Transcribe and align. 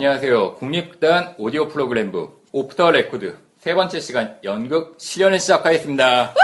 안녕하세요. 0.00 0.54
국립극단 0.54 1.34
오디오 1.36 1.68
프로그램북 1.68 2.30
오프 2.52 2.74
더 2.74 2.90
레코드 2.90 3.36
세 3.58 3.74
번째 3.74 4.00
시간 4.00 4.38
연극 4.44 4.96
시련을 4.98 5.38
시작하겠습니다. 5.38 6.34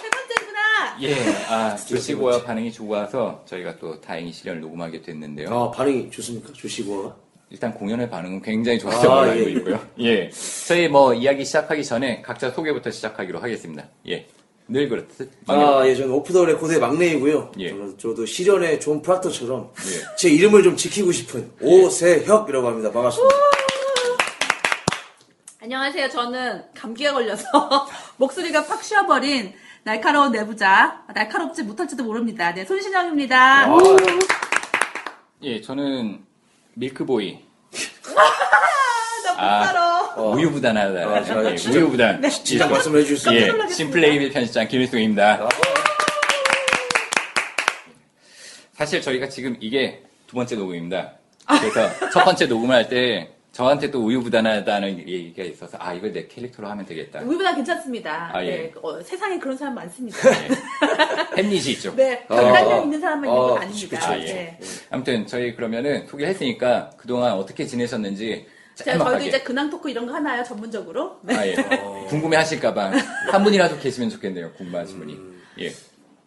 세 0.00 0.08
번째구나. 0.08 1.02
예, 1.02 1.14
아, 1.50 1.76
조씨고아 1.76 2.44
반응이 2.44 2.72
좋아서 2.72 3.42
저희가 3.44 3.76
또 3.76 4.00
다행히 4.00 4.32
시련을 4.32 4.62
녹음하게 4.62 5.02
됐는데요. 5.02 5.50
아 5.52 5.70
반응이 5.70 6.10
좋습니까? 6.10 6.54
조씨고아가? 6.54 7.14
일단 7.50 7.74
공연의 7.74 8.08
반응은 8.08 8.40
굉장히 8.40 8.78
좋았던 8.78 9.02
걸로 9.02 9.20
아, 9.20 9.32
알고 9.34 9.44
예. 9.46 9.52
있고요. 9.52 9.80
예. 10.00 10.30
저희 10.66 10.88
뭐 10.88 11.12
이야기 11.12 11.44
시작하기 11.44 11.84
전에 11.84 12.22
각자 12.22 12.50
소개부터 12.50 12.90
시작하기로 12.90 13.38
하겠습니다. 13.38 13.84
예. 14.08 14.26
늘 14.66 14.88
그렇듯. 14.88 15.30
아, 15.48 15.82
예, 15.86 15.94
저는 15.94 16.10
오프 16.10 16.32
더 16.32 16.44
레코드의 16.44 16.80
막내이고요. 16.80 17.52
예. 17.58 17.68
저는 17.68 17.98
저도 17.98 18.24
시련의 18.24 18.80
존 18.80 19.02
프락터처럼 19.02 19.70
예. 19.76 20.16
제 20.16 20.30
이름을 20.30 20.62
좀 20.62 20.76
지키고 20.76 21.12
싶은 21.12 21.52
오세혁이라고 21.60 22.66
합니다. 22.66 22.90
반갑습니다. 22.90 23.34
안녕하세요. 25.62 26.08
저는 26.10 26.64
감기가 26.74 27.12
걸려서 27.12 27.44
목소리가 28.16 28.64
팍 28.66 28.82
쉬어버린 28.82 29.52
날카로운 29.82 30.32
내부자. 30.32 31.04
날카롭지 31.14 31.62
못할지도 31.62 32.04
모릅니다. 32.04 32.52
네, 32.54 32.64
손신영입니다. 32.64 33.66
아, 33.66 33.76
예, 35.42 35.60
저는 35.60 36.24
milk 36.74 37.06
boy. 37.06 37.38
나못 39.26 39.40
아. 39.40 39.66
살아. 39.66 40.03
어. 40.16 40.30
우유부단하다. 40.34 41.00
아, 41.08 41.24
저 41.24 41.50
예, 41.50 41.56
진짜- 41.56 41.78
우유부단. 41.78 42.30
진작 42.30 42.70
말씀을 42.70 43.00
해주셨어요. 43.00 43.38
예. 43.38 43.68
씬플레이빌 43.72 44.30
편집장 44.32 44.68
김일승입니다. 44.68 45.44
아. 45.44 45.48
사실 48.72 49.00
저희가 49.00 49.28
지금 49.28 49.56
이게 49.60 50.02
두 50.26 50.34
번째 50.34 50.56
녹음입니다. 50.56 51.12
그래서 51.60 52.10
첫 52.12 52.24
번째 52.24 52.46
녹음을 52.46 52.74
할때 52.74 53.30
저한테 53.52 53.88
또 53.92 54.04
우유부단하다는 54.04 54.98
얘기가 55.08 55.44
있어서 55.44 55.76
아 55.80 55.94
이걸 55.94 56.12
내 56.12 56.26
캐릭터로 56.26 56.68
하면 56.68 56.84
되겠다. 56.84 57.20
우리보다 57.20 57.54
괜찮습니다. 57.54 58.30
아, 58.34 58.44
예. 58.44 58.50
네, 58.50 58.72
어, 58.82 59.00
세상에 59.00 59.38
그런 59.38 59.56
사람 59.56 59.76
많습니다. 59.76 60.18
예. 60.28 60.48
햄릿이 61.40 61.72
있죠. 61.72 61.94
네, 61.94 62.24
아. 62.28 62.34
강단력 62.34 62.82
있는 62.84 63.00
사람만 63.00 63.28
있는 63.30 63.40
건 63.40 63.58
아, 63.58 63.60
아닙니다. 63.60 63.96
그쵸, 64.00 64.10
아, 64.12 64.18
예. 64.18 64.24
네. 64.24 64.58
아무튼 64.90 65.24
저희 65.28 65.54
그러면은 65.54 66.04
소개했으니까 66.08 66.90
그동안 66.96 67.34
어떻게 67.34 67.64
지내셨는지 67.64 68.46
자, 68.74 68.98
저희도. 68.98 69.24
이제 69.26 69.40
근황 69.40 69.70
토크 69.70 69.88
이런 69.90 70.06
거 70.06 70.14
하나요? 70.14 70.42
전문적으로? 70.42 71.18
네. 71.22 71.34
아, 71.36 71.46
예. 71.46 71.54
궁금해 72.08 72.36
하실까봐 72.38 72.92
한 73.30 73.44
분이라도 73.44 73.78
계시면 73.78 74.10
좋겠네요. 74.10 74.52
궁금하신 74.54 74.98
분이. 74.98 75.18
예. 75.60 75.72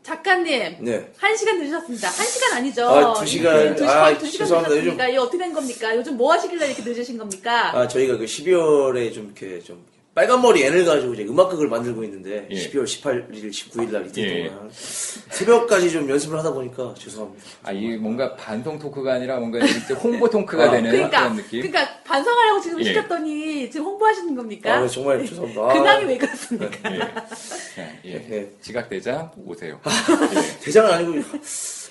작가님. 0.03 0.77
네. 0.79 1.11
한 1.17 1.35
시간 1.35 1.59
늦으셨습니다. 1.59 2.07
한 2.07 2.25
시간 2.25 2.53
아니죠? 2.57 2.87
아, 2.87 3.13
두 3.13 3.25
시간. 3.25 3.55
네, 3.57 3.75
두 3.75 3.83
시간, 3.83 3.97
아, 3.97 4.17
두 4.17 4.25
시간 4.25 4.45
죄송합니다. 4.45 4.75
늦으셨습니까? 4.75 5.07
이거 5.09 5.23
어떻게 5.23 5.37
된 5.37 5.53
겁니까? 5.53 5.95
요즘 5.97 6.15
뭐 6.15 6.31
하시길래 6.31 6.67
이렇게 6.67 6.81
늦으신 6.89 7.17
겁니까? 7.17 7.77
아, 7.77 7.87
저희가 7.87 8.17
그 8.17 8.23
12월에 8.25 9.13
좀 9.13 9.25
이렇게 9.25 9.59
좀 9.59 9.85
빨간 10.17 10.41
머리 10.41 10.63
N을 10.63 10.83
가지고 10.83 11.13
이제 11.13 11.25
음악극을 11.25 11.67
만들고 11.67 12.03
있는데 12.05 12.47
예. 12.49 12.55
12월 12.55 12.85
18일, 12.85 13.51
19일 13.51 13.91
날 13.91 14.07
이틀 14.07 14.45
예. 14.45 14.49
동안 14.49 14.67
새벽까지 14.71 15.91
좀 15.91 16.09
연습을 16.09 16.39
하다 16.39 16.53
보니까 16.53 16.95
죄송합니다. 16.97 17.45
아, 17.61 17.71
이게 17.71 17.97
뭔가 17.97 18.35
반송 18.35 18.79
토크가 18.79 19.13
아니라 19.13 19.37
뭔가 19.37 19.59
이제 19.63 19.93
홍보 19.93 20.27
토크가 20.27 20.63
아, 20.63 20.71
되는 20.71 20.89
그러니까, 20.89 21.19
그런 21.19 21.35
느낌? 21.35 21.61
그러니까 21.61 22.01
반성하라고 22.03 22.61
지금 22.61 22.79
예. 22.79 22.85
시켰더니 22.85 23.69
지금 23.69 23.85
홍보하시는 23.85 24.35
겁니까? 24.35 24.73
아, 24.77 24.87
정말 24.87 25.23
죄송합니다. 25.23 25.61
아, 25.61 25.73
근황이 25.73 26.05
왜 26.05 26.17
그렇습니까? 26.17 26.91
예. 26.95 26.99
예. 27.77 28.13
예. 28.13 28.27
네. 28.27 28.51
지각 28.59 28.89
대장 28.89 29.31
오세혁. 29.45 29.79
대장은 30.65 30.93
아니고 30.93 31.11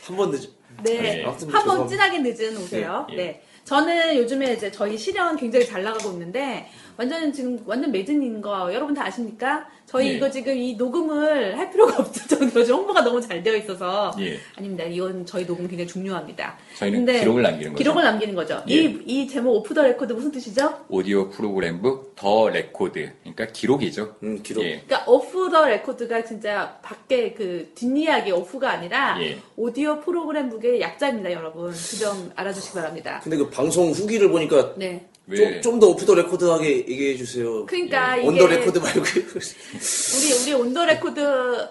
한 0.02 0.16
번 0.16 0.32
늦. 0.32 0.50
네. 0.82 1.20
예. 1.20 1.24
아무튼 1.24 1.48
한번 1.50 1.88
죄송합니다. 1.88 2.10
진하게 2.10 2.18
늦은 2.44 2.56
오세혁. 2.56 3.06
예, 3.10 3.12
예. 3.12 3.16
네. 3.18 3.42
저는 3.66 4.16
요즘에 4.16 4.52
이제 4.54 4.70
저희 4.70 4.96
시련 4.96 5.36
굉장히 5.36 5.66
잘 5.66 5.82
나가고 5.82 6.10
있는데 6.12 6.68
완전 6.96 7.32
지금 7.32 7.58
완전 7.66 7.92
매진인 7.92 8.40
거 8.40 8.72
여러분 8.72 8.94
다 8.94 9.04
아십니까? 9.04 9.66
저희 9.86 10.08
예. 10.08 10.12
이거 10.14 10.30
지금 10.30 10.56
이 10.56 10.74
녹음을 10.74 11.56
할 11.58 11.70
필요가 11.70 11.96
없을 12.02 12.26
정도로 12.26 12.64
홍보가 12.64 13.02
너무 13.02 13.20
잘 13.20 13.42
되어 13.42 13.54
있어서 13.56 14.12
예. 14.18 14.38
아닙니다. 14.56 14.84
이건 14.84 15.26
저희 15.26 15.46
녹음 15.46 15.68
굉장히 15.68 15.86
중요합니다. 15.88 16.56
저희는 16.78 17.04
근데 17.04 17.20
기록을 17.20 17.42
남기는 17.42 17.72
거죠. 17.72 17.78
기록을 17.82 18.02
남기는 18.04 18.34
거죠. 18.34 18.62
예. 18.68 18.74
이, 18.74 18.98
이 19.06 19.28
제목 19.28 19.52
오프 19.56 19.74
더 19.74 19.82
레코드 19.82 20.12
무슨 20.12 20.30
뜻이죠? 20.32 20.86
오디오 20.88 21.28
프로그램북 21.30 22.12
더 22.16 22.48
레코드. 22.48 23.12
그러니까 23.20 23.46
기록이죠. 23.46 24.16
음, 24.22 24.42
기록. 24.42 24.64
예. 24.64 24.82
그러니까 24.86 25.04
오프 25.10 25.50
더 25.50 25.66
레코드가 25.66 26.24
진짜 26.24 26.78
밖에 26.82 27.32
그 27.34 27.70
뒷이야기 27.74 28.32
오프가 28.32 28.70
아니라 28.70 29.18
예. 29.22 29.38
오디오 29.56 30.00
프로그램북의 30.00 30.80
약자입니다, 30.80 31.32
여러분. 31.32 31.72
그 31.72 31.96
점 31.96 32.30
알아주시기 32.36 32.74
바랍니다. 32.74 33.20
근데 33.22 33.38
그 33.38 33.48
방송 33.48 33.90
후기를 33.90 34.28
보니까 34.30 34.74
네. 34.76 35.06
왜? 35.28 35.60
좀더 35.60 35.88
오프 35.88 36.06
더 36.06 36.14
레코드하게 36.14 36.78
얘기해 36.88 37.16
주세요. 37.16 37.66
그러니까 37.66 38.16
이게 38.16 38.28
on 38.28 38.36
the 38.36 38.46
record 38.46 38.78
말고 38.78 39.00
우리 39.00 40.32
우리 40.32 40.52
on 40.52 40.65
the 40.65 40.84
record 40.84 41.20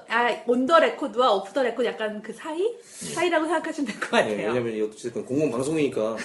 아 0.09 0.43
on 0.45 0.59
the 0.59 0.79
record와 0.79 1.33
오프 1.35 1.53
더 1.53 1.63
레코드 1.63 1.87
약간 1.87 2.21
그 2.21 2.33
사이 2.33 2.61
사이라고 2.83 3.45
생각하시면 3.45 3.91
될것 3.91 4.11
네, 4.11 4.17
같아요. 4.17 4.47
왜냐면 4.49 4.75
이 4.75 4.81
어쨌든 4.81 5.25
공공 5.25 5.51
방송이니까 5.51 6.17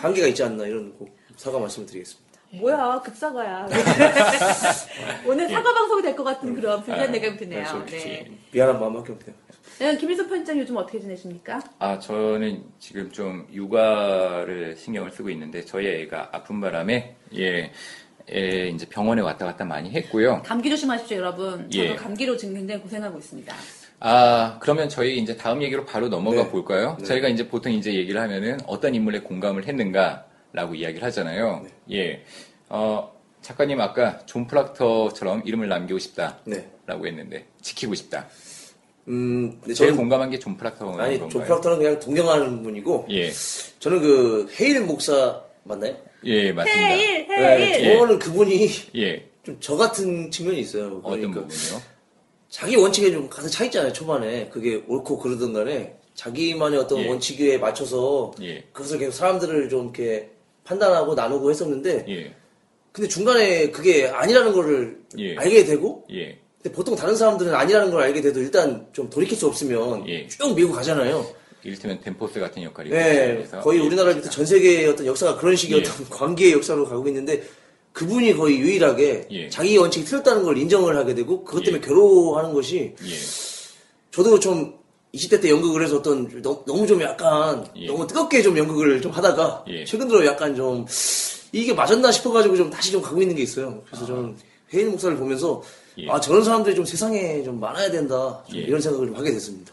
한계가 0.00 0.28
있지 0.28 0.42
않나 0.42 0.66
이런 0.66 0.94
꼭 0.94 1.14
사과 1.36 1.58
말씀을 1.58 1.86
드리겠습니다. 1.86 2.27
뭐야 2.52 3.00
급사과야. 3.04 3.68
오늘 5.26 5.48
사과 5.48 5.74
방송이 5.74 6.02
될 6.02 6.16
것 6.16 6.24
같은 6.24 6.54
그런 6.54 6.82
불리한 6.82 7.08
아, 7.08 7.12
내가 7.12 7.36
드네요. 7.36 7.84
네. 7.86 8.30
미안한 8.52 8.80
마음밖에 8.80 9.12
없네요. 9.12 9.34
네, 9.78 9.96
김일선 9.96 10.28
편집장 10.28 10.58
요즘 10.58 10.76
어떻게 10.76 10.98
지내십니까? 10.98 11.60
아, 11.78 11.98
저는 11.98 12.64
지금 12.78 13.10
좀 13.12 13.46
육아를 13.52 14.76
신경을 14.76 15.10
쓰고 15.12 15.30
있는데 15.30 15.62
저희 15.64 15.86
애가 15.86 16.30
아픈 16.32 16.60
바람에 16.60 17.14
예, 17.36 17.70
예, 18.32 18.68
이제 18.68 18.86
병원에 18.88 19.20
왔다 19.22 19.44
갔다 19.44 19.64
많이 19.64 19.90
했고요. 19.90 20.42
감기 20.44 20.70
조심하십시오, 20.70 21.18
여러분. 21.18 21.70
저도 21.70 21.84
예. 21.84 21.94
감기로 21.94 22.36
지금 22.36 22.54
굉장히 22.54 22.80
고생하고 22.80 23.18
있습니다. 23.18 23.54
아, 24.00 24.58
그러면 24.60 24.88
저희 24.88 25.18
이제 25.18 25.36
다음 25.36 25.62
얘기로 25.62 25.84
바로 25.84 26.08
넘어가 26.08 26.44
네. 26.44 26.48
볼까요? 26.50 26.96
네. 26.98 27.04
저희가 27.04 27.28
이제 27.28 27.46
보통 27.48 27.72
이제 27.72 27.92
얘기를 27.94 28.20
하면은 28.20 28.58
어떤 28.66 28.94
인물에 28.94 29.20
공감을 29.20 29.66
했는가 29.66 30.24
라고 30.52 30.74
이야기를 30.74 31.02
하잖아요. 31.04 31.66
네. 31.86 31.96
예. 31.96 32.24
어, 32.68 33.12
작가님 33.42 33.80
아까 33.80 34.24
존 34.26 34.46
프락터처럼 34.46 35.42
이름을 35.44 35.68
남기고 35.68 35.98
싶다 35.98 36.38
라고 36.86 37.04
네. 37.04 37.10
했는데 37.10 37.46
지키고 37.62 37.94
싶다. 37.94 38.28
음, 39.08 39.58
근데 39.60 39.74
제일 39.74 39.90
저는 39.90 39.96
공감한 39.96 40.30
게존 40.30 40.56
프락터인 40.56 41.00
아니 41.00 41.18
건가요? 41.18 41.28
존 41.30 41.44
프락터는 41.44 41.78
그냥 41.78 41.98
동경하는 41.98 42.62
분이고 42.62 43.06
예. 43.10 43.30
저는 43.78 44.00
그 44.00 44.52
헤일 44.60 44.82
목사 44.82 45.42
맞나요? 45.64 45.96
예, 46.24 46.52
맞습니다. 46.52 46.86
헤일, 46.88 47.28
네, 47.28 47.36
헤일. 47.36 47.84
예. 47.86 47.96
저는 47.98 48.18
그분이 48.18 48.68
예. 48.96 49.28
좀 49.44 49.58
저 49.60 49.76
같은 49.76 50.30
측면이 50.30 50.60
있어요. 50.60 51.00
어떤 51.02 51.20
그러니까 51.20 51.40
부분이요? 51.40 51.82
자기 52.50 52.76
원칙에 52.76 53.10
좀 53.12 53.28
가득 53.30 53.48
차 53.48 53.64
있잖아요. 53.64 53.92
초반에 53.92 54.48
그게 54.48 54.82
옳고 54.86 55.18
그러든 55.18 55.52
간에 55.54 55.96
자기만의 56.14 56.78
어떤 56.80 56.98
예. 57.00 57.08
원칙에 57.08 57.56
맞춰서 57.58 58.32
예. 58.42 58.62
그것을 58.72 58.98
계속 58.98 59.12
사람들을 59.12 59.68
좀 59.70 59.84
이렇게 59.84 60.30
판단하고 60.68 61.14
나누고 61.14 61.50
했었는데 61.50 62.04
예. 62.08 62.34
근데 62.92 63.08
중간에 63.08 63.70
그게 63.70 64.06
아니라는 64.08 64.52
거를 64.52 65.00
예. 65.18 65.36
알게 65.36 65.64
되고 65.64 66.04
예. 66.12 66.38
근데 66.62 66.74
보통 66.74 66.94
다른 66.94 67.16
사람들은 67.16 67.54
아니라는 67.54 67.90
걸 67.90 68.02
알게 68.02 68.20
돼도 68.20 68.40
일단 68.40 68.86
좀 68.92 69.08
돌이킬 69.08 69.36
수 69.36 69.46
없으면 69.46 70.06
예. 70.08 70.28
쭉 70.28 70.54
밀고 70.54 70.72
가잖아요. 70.72 71.26
이를테면 71.64 72.00
덴포스 72.00 72.38
같은 72.38 72.62
역할이 72.62 72.90
네, 72.90 73.44
거의 73.62 73.80
예. 73.80 73.86
우리나라부터 73.86 74.30
전 74.30 74.46
세계의 74.46 74.88
어떤 74.88 75.06
역사가 75.06 75.36
그런 75.36 75.56
식의 75.56 75.78
예. 75.78 75.82
어떤 75.82 76.08
관계의 76.10 76.52
역사로 76.52 76.86
가고 76.86 77.08
있는데 77.08 77.42
그분이 77.92 78.34
거의 78.34 78.58
유일하게 78.58 79.28
예. 79.30 79.48
자기 79.48 79.76
원칙이 79.76 80.04
틀렸다는 80.04 80.42
걸 80.42 80.56
인정을 80.58 80.96
하게 80.96 81.14
되고 81.14 81.42
그것 81.44 81.64
때문에 81.64 81.80
괴로워하는 81.84 82.52
것이 82.52 82.94
예. 83.02 83.14
저도 84.10 84.38
좀 84.38 84.78
20대 85.18 85.40
때 85.42 85.50
연극을 85.50 85.82
해서 85.82 85.96
어떤 85.98 86.28
너- 86.42 86.62
너무 86.66 86.86
좀 86.86 87.02
약간 87.02 87.66
예. 87.76 87.86
너무 87.86 88.06
뜨겁게 88.06 88.40
좀 88.42 88.56
연극을 88.56 89.00
좀 89.02 89.10
하다가 89.12 89.64
예. 89.68 89.84
최근 89.84 90.06
들어 90.08 90.24
약간 90.24 90.54
좀 90.54 90.86
이게 91.52 91.74
맞았나 91.74 92.12
싶어가지고 92.12 92.56
좀 92.56 92.70
다시 92.70 92.92
좀 92.92 93.02
가고 93.02 93.20
있는 93.20 93.34
게 93.34 93.42
있어요. 93.42 93.82
그래서 93.86 94.06
저는 94.06 94.36
해인 94.72 94.90
목사를 94.90 95.16
보면서 95.16 95.62
예. 95.98 96.08
아 96.08 96.20
저런 96.20 96.44
사람들이 96.44 96.74
좀 96.76 96.84
세상에 96.84 97.42
좀 97.42 97.58
많아야 97.58 97.90
된다 97.90 98.42
좀 98.48 98.58
예. 98.58 98.62
이런 98.62 98.80
생각을 98.80 99.08
좀 99.08 99.16
하게 99.16 99.32
됐습니다. 99.32 99.72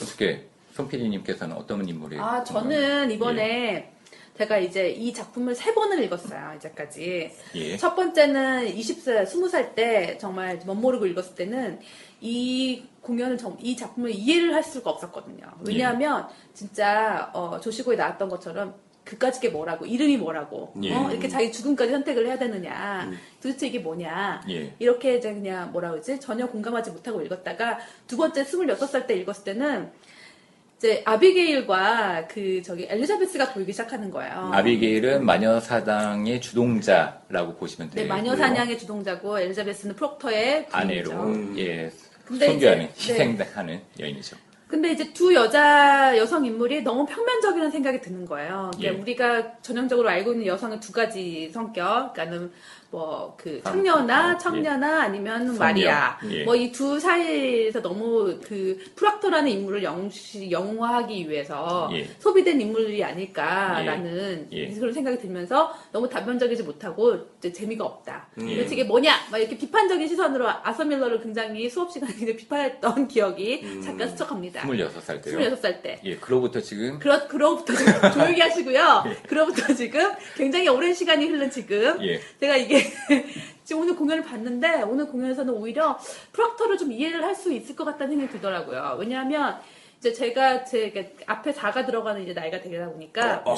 어떻게 0.00 0.44
손 0.74 0.88
PD님께서는 0.88 1.54
어떤 1.56 1.86
인물이 1.86 2.18
아, 2.18 2.42
저는 2.44 3.10
이번에 3.10 3.91
제가 4.42 4.58
이제 4.58 4.90
이 4.90 5.12
작품을 5.12 5.54
세 5.54 5.72
번을 5.72 6.02
읽었어요, 6.04 6.54
이제까지. 6.56 7.30
예. 7.54 7.76
첫 7.76 7.94
번째는 7.94 8.66
20세, 8.74 9.24
20살 9.24 9.74
때 9.74 10.18
정말 10.20 10.58
멋모르고 10.66 11.06
읽었을 11.06 11.34
때는 11.36 11.78
이 12.20 12.82
공연을, 13.02 13.38
정- 13.38 13.56
이 13.60 13.76
작품을 13.76 14.10
이해를 14.10 14.52
할 14.54 14.62
수가 14.64 14.90
없었거든요. 14.90 15.44
왜냐하면 15.60 16.26
진짜 16.54 17.30
어, 17.34 17.60
조시고에 17.60 17.94
나왔던 17.96 18.28
것처럼 18.28 18.74
그까짓 19.04 19.42
게 19.42 19.48
뭐라고, 19.48 19.84
이름이 19.86 20.16
뭐라고, 20.16 20.72
예. 20.82 20.92
어? 20.94 21.10
이렇게 21.10 21.28
자기 21.28 21.50
죽음까지 21.52 21.90
선택을 21.92 22.26
해야 22.26 22.38
되느냐, 22.38 23.10
도대체 23.40 23.66
이게 23.68 23.78
뭐냐, 23.80 24.42
예. 24.48 24.74
이렇게 24.78 25.16
이제 25.16 25.32
그냥 25.32 25.70
뭐라 25.72 25.90
그러지? 25.90 26.18
전혀 26.20 26.46
공감하지 26.48 26.90
못하고 26.92 27.20
읽었다가 27.22 27.78
두 28.06 28.16
번째 28.16 28.44
26살 28.44 29.06
때 29.06 29.14
읽었을 29.16 29.44
때는 29.44 29.90
이제 30.82 31.00
아비게일과 31.04 32.26
그 32.26 32.60
저기 32.60 32.88
엘리자베스가 32.90 33.52
보이기 33.52 33.70
시작하는 33.70 34.10
거예요. 34.10 34.50
아비게일은 34.52 35.24
마녀 35.24 35.60
사당의 35.60 36.40
주동자라고 36.40 37.54
보시면 37.54 37.90
네, 37.90 38.02
돼요. 38.02 38.08
마녀 38.08 38.34
사냥의 38.34 38.76
주동자고 38.80 39.38
엘리자베스는 39.38 39.94
프록터의 39.94 40.66
아내로. 40.72 41.12
예 41.56 41.88
이제- 42.32 42.88
희생하는 42.96 43.80
여인이죠. 44.00 44.36
근데 44.66 44.90
이제 44.90 45.12
두 45.12 45.32
여자 45.34 46.16
여성 46.18 46.44
인물이 46.44 46.82
너무 46.82 47.06
평면적이라는 47.06 47.70
생각이 47.70 48.00
드는 48.00 48.24
거예요. 48.26 48.72
그러니까 48.76 48.82
예. 48.82 48.88
우리가 49.02 49.60
전형적으로 49.62 50.08
알고 50.08 50.32
있는 50.32 50.46
여성은 50.46 50.80
두 50.80 50.92
가지 50.92 51.48
성격, 51.52 52.12
그러니까는 52.14 52.50
뭐그 52.92 53.62
아, 53.64 53.70
청녀나 53.70 54.34
예. 54.34 54.38
청녀나 54.38 55.02
아니면. 55.02 55.56
마리아, 55.56 56.18
예. 56.30 56.44
뭐이 56.44 56.70
두 56.72 57.00
사이에서 57.00 57.80
너무 57.80 58.38
그 58.44 58.78
프락토라는 58.94 59.50
인물을 59.50 59.82
영시, 59.82 60.50
영화하기 60.50 61.28
위해서 61.28 61.88
예. 61.92 62.04
소비된 62.18 62.60
인물이 62.60 63.02
아닐까라는 63.02 64.48
예. 64.52 64.56
예. 64.56 64.68
그런 64.74 64.92
생각이 64.92 65.18
들면서 65.18 65.74
너무 65.90 66.08
단편적이지 66.08 66.62
못하고 66.64 67.16
재미가 67.40 67.84
없다. 67.84 68.28
예. 68.40 68.56
도대체 68.56 68.74
이게 68.74 68.84
뭐냐? 68.84 69.12
막 69.30 69.38
이렇게 69.38 69.56
비판적인 69.56 70.06
시선으로 70.06 70.48
아서 70.62 70.84
밀러를 70.84 71.22
굉장히 71.22 71.68
수업 71.70 71.90
시간에 71.90 72.12
비판했던 72.14 73.08
기억이 73.08 73.60
음. 73.62 73.82
잠깐 73.82 74.10
스쳐갑니다. 74.10 74.62
26살 74.62 75.22
때요. 75.22 75.38
26살 75.38 75.82
때. 75.82 76.00
예, 76.04 76.16
그로부터 76.16 76.60
지금 76.60 76.98
그러, 76.98 77.26
그로부터 77.26 77.72
좀 77.74 77.86
조용히 78.12 78.40
하시고요. 78.40 79.04
그로부터 79.26 79.72
지금 79.74 80.12
굉장히 80.36 80.68
오랜 80.68 80.92
시간이 80.92 81.26
흐른 81.26 81.50
지금 81.50 81.98
예. 82.02 82.20
제가 82.38 82.56
이게 82.56 82.81
지금 83.64 83.82
오늘 83.82 83.96
공연을 83.96 84.22
봤는데 84.24 84.82
오늘 84.82 85.06
공연에서는 85.06 85.52
오히려 85.54 85.98
프락터를 86.32 86.76
좀 86.78 86.92
이해를 86.92 87.22
할 87.24 87.34
수 87.34 87.52
있을 87.52 87.74
것 87.74 87.84
같다는 87.84 88.16
생각이 88.16 88.32
들더라고요. 88.32 88.96
왜냐하면 88.98 89.58
이제 89.98 90.12
제가 90.12 90.64
제 90.64 91.14
앞에 91.26 91.52
4가 91.52 91.86
들어가는 91.86 92.22
이제 92.22 92.32
나이가 92.32 92.60
되다 92.60 92.88
보니까 92.90 93.42
어, 93.44 93.56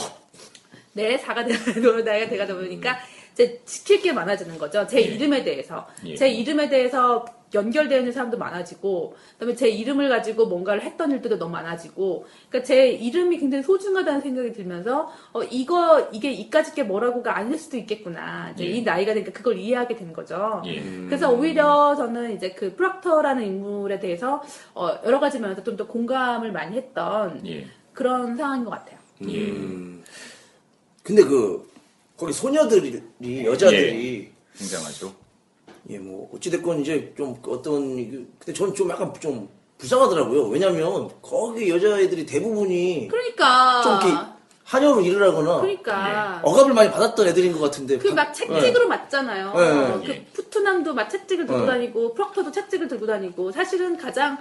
네, 0.93 1.17
4가 1.19 1.47
되고 1.47 2.01
나이가 2.05 2.29
되다 2.29 2.55
보니까 2.55 2.99
이제 3.35 3.61
지킬 3.65 4.01
게 4.01 4.13
많아지는 4.13 4.59
거죠. 4.59 4.87
제 4.87 5.01
이름에 5.01 5.43
대해서. 5.43 5.87
예. 6.07 6.15
제 6.15 6.29
이름에 6.29 6.69
대해서 6.69 7.25
연결되어 7.53 7.99
있는 7.99 8.13
사람도 8.13 8.39
많아지고, 8.39 9.15
그다음에 9.35 9.55
제 9.55 9.69
이름을 9.69 10.09
가지고 10.09 10.47
뭔가를 10.47 10.83
했던 10.83 11.11
일들도 11.11 11.39
너무 11.39 11.53
많아지고, 11.53 12.27
그러니까 12.49 12.67
제 12.67 12.89
이름이 12.91 13.39
굉장히 13.39 13.63
소중하다는 13.63 14.21
생각이 14.23 14.53
들면서, 14.53 15.13
어, 15.33 15.43
이거, 15.45 16.09
이게 16.13 16.33
이까짓 16.33 16.75
게 16.75 16.83
뭐라고가 16.85 17.37
아닐 17.37 17.59
수도 17.59 17.77
있겠구나. 17.77 18.51
이제 18.55 18.65
예. 18.65 18.71
이 18.71 18.83
나이가 18.83 19.15
되니까 19.15 19.33
그걸 19.33 19.59
이해하게 19.59 19.97
된 19.97 20.13
거죠. 20.13 20.63
예. 20.67 20.81
그래서 21.07 21.31
오히려 21.31 21.95
저는 21.97 22.35
이제 22.37 22.53
그 22.53 22.75
프락터라는 22.77 23.45
인물에 23.45 23.99
대해서, 24.01 24.43
어, 24.75 24.91
여러 25.05 25.19
가지 25.21 25.39
면에서 25.41 25.63
좀 25.63 25.77
더 25.77 25.87
공감을 25.89 26.53
많이 26.53 26.77
했던 26.77 27.45
예. 27.47 27.67
그런 27.93 28.37
상황인 28.37 28.65
것 28.65 28.71
같아요. 28.71 28.99
음. 29.23 30.03
근데 31.03 31.23
그 31.25 31.69
거기 32.17 32.33
소녀들이 32.33 33.03
여자들이 33.45 34.33
굉장하죠. 34.57 35.13
예 35.91 35.99
뭐 35.99 36.31
어찌됐건 36.35 36.81
이제 36.81 37.13
좀 37.17 37.37
어떤 37.47 37.97
그- 38.11 38.27
근데 38.39 38.53
저는 38.55 38.75
좀 38.75 38.89
약간 38.89 39.13
좀 39.21 39.49
불쌍하더라고요. 39.79 40.47
왜냐면 40.49 41.11
거기 41.21 41.69
여자애들이 41.69 42.25
대부분이 42.25 43.09
그러니까. 43.09 43.83
좀 43.83 43.93
이렇게 44.11 44.25
한여로 44.65 45.03
일을 45.03 45.23
하거나 45.29 45.61
그러니까. 45.61 46.41
억압을 46.43 46.73
많이 46.73 46.91
받았던 46.91 47.27
애들인 47.29 47.53
것 47.53 47.61
같은데 47.61 47.99
그 47.99 48.09
막 48.15 48.33
채찍으로 48.33 48.89
맞잖아요. 48.89 49.53
네. 49.53 50.07
그 50.07 50.13
예. 50.13 50.25
푸트남도 50.33 50.95
막 50.95 51.11
채찍을 51.11 51.45
들고 51.45 51.61
네. 51.63 51.67
다니고 51.67 52.15
프럭터도 52.15 52.51
채찍을 52.51 52.89
들고 52.89 53.07
다니고 53.07 53.53
사실은 53.53 53.99
가장 53.99 54.39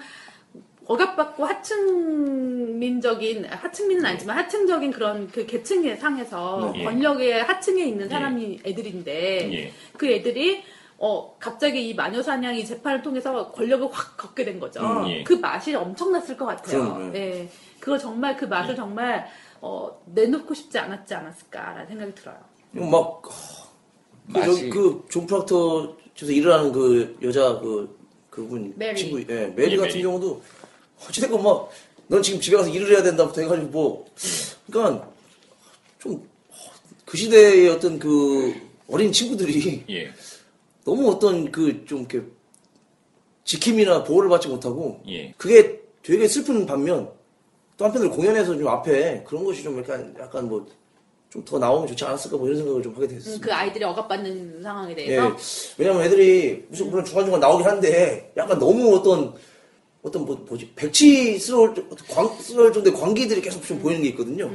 억압받고 0.86 1.46
하층민적인 1.46 3.46
하층민은 3.46 4.06
아니지만 4.06 4.38
하층적인 4.38 4.92
그런 4.92 5.28
그 5.30 5.46
계층의 5.46 5.98
상에서 5.98 6.72
네. 6.76 6.84
권력의 6.84 7.44
하층에 7.44 7.84
있는 7.86 8.10
사람이 8.10 8.62
애들인데 8.66 9.54
예. 9.54 9.74
그 9.98 10.08
애들이 10.08 10.64
어 10.98 11.36
갑자기 11.40 11.90
이 11.90 11.94
마녀 11.94 12.22
사냥이 12.22 12.66
재판을 12.66 13.02
통해서 13.02 13.52
권력을 13.52 13.88
확 13.92 14.18
얻게 14.18 14.46
된 14.46 14.60
거죠. 14.60 14.82
음, 14.82 15.08
예. 15.10 15.24
그 15.24 15.34
맛이 15.34 15.74
엄청났을 15.74 16.38
것 16.38 16.46
같아요. 16.46 16.94
그럼, 16.94 17.12
네. 17.12 17.50
그거 17.80 17.98
정말 17.98 18.38
그 18.38 18.46
맛을 18.46 18.76
정말 18.76 19.28
어, 19.62 20.02
내놓고 20.06 20.54
싶지 20.54 20.78
않았지 20.78 21.14
않았을까라는 21.14 21.88
생각이 21.88 22.16
들어요. 22.16 22.38
막그 22.72 23.30
맛이 24.28 24.50
여기 24.50 24.70
그존 24.70 25.28
프락터 25.28 25.96
집에서 26.16 26.32
일을 26.32 26.54
하는 26.54 26.72
그 26.72 27.18
여자 27.22 27.60
그 27.60 27.98
그분 28.30 28.74
메리. 28.76 28.98
친구 28.98 29.22
예 29.22 29.48
메리 29.48 29.74
예, 29.74 29.78
같은 29.78 29.92
메리. 29.94 30.02
경우도 30.02 30.42
어찌됐건 31.10 31.44
막 31.44 31.70
넌 32.08 32.22
지금 32.22 32.40
집에 32.42 32.58
가서 32.58 32.70
일을 32.70 32.92
해야 32.92 33.02
된다부터 33.02 33.42
해가지고 33.42 33.70
뭐 33.70 34.06
그러니까 34.70 35.08
좀 36.00 36.34
그 37.06 37.18
시대의 37.18 37.70
어떤 37.70 38.00
그 38.00 38.54
어린 38.90 39.12
친구들이 39.12 39.84
예. 39.90 40.12
너무 40.84 41.12
어떤 41.12 41.52
그 41.52 41.86
좀 41.86 42.00
이렇게 42.00 42.22
지킴이나 43.46 44.04
보호를 44.04 44.30
받지 44.30 44.48
못하고 44.48 45.02
예. 45.08 45.32
그게 45.38 45.80
되게 46.02 46.28
슬픈 46.28 46.66
반면 46.66 47.10
또 47.78 47.86
한편으로 47.86 48.10
공연에서 48.12 48.58
좀 48.58 48.68
앞에 48.68 49.24
그런 49.26 49.44
것이 49.44 49.62
좀 49.64 49.78
약간 49.80 50.16
약간 50.20 50.48
뭐 50.50 50.66
좀 51.30 51.44
더 51.46 51.58
나오면 51.58 51.88
좋지 51.88 52.04
않았을까 52.06 52.38
뭐 52.38 52.46
이런 52.48 52.58
생각을 52.60 52.84
좀 52.84 52.96
하게 52.96 53.08
됐어요. 53.08 53.36
음, 53.36 53.40
그 53.42 53.52
아이들이 53.52 53.84
억압받는 53.86 54.62
상황에 54.62 54.92
예. 54.92 54.96
대해서 54.96 55.36
왜냐면 55.80 56.04
애들이 56.04 56.64
무슨 56.70 56.90
물론 56.92 57.04
중간중간 57.06 57.40
나오긴 57.40 57.68
한데 57.68 58.32
약간 58.38 58.60
너무 58.60 58.96
어떤 58.96 59.34
어떤 60.04 60.26
뭐, 60.26 60.36
뭐지 60.50 60.70
백치스러울 60.76 61.74
정- 61.74 61.90
광스러울 62.10 62.74
정도의 62.74 62.94
광기들이 62.94 63.42
계속 63.42 63.66
좀 63.66 63.80
보이는 63.80 64.04
게 64.04 64.10
있거든요. 64.10 64.52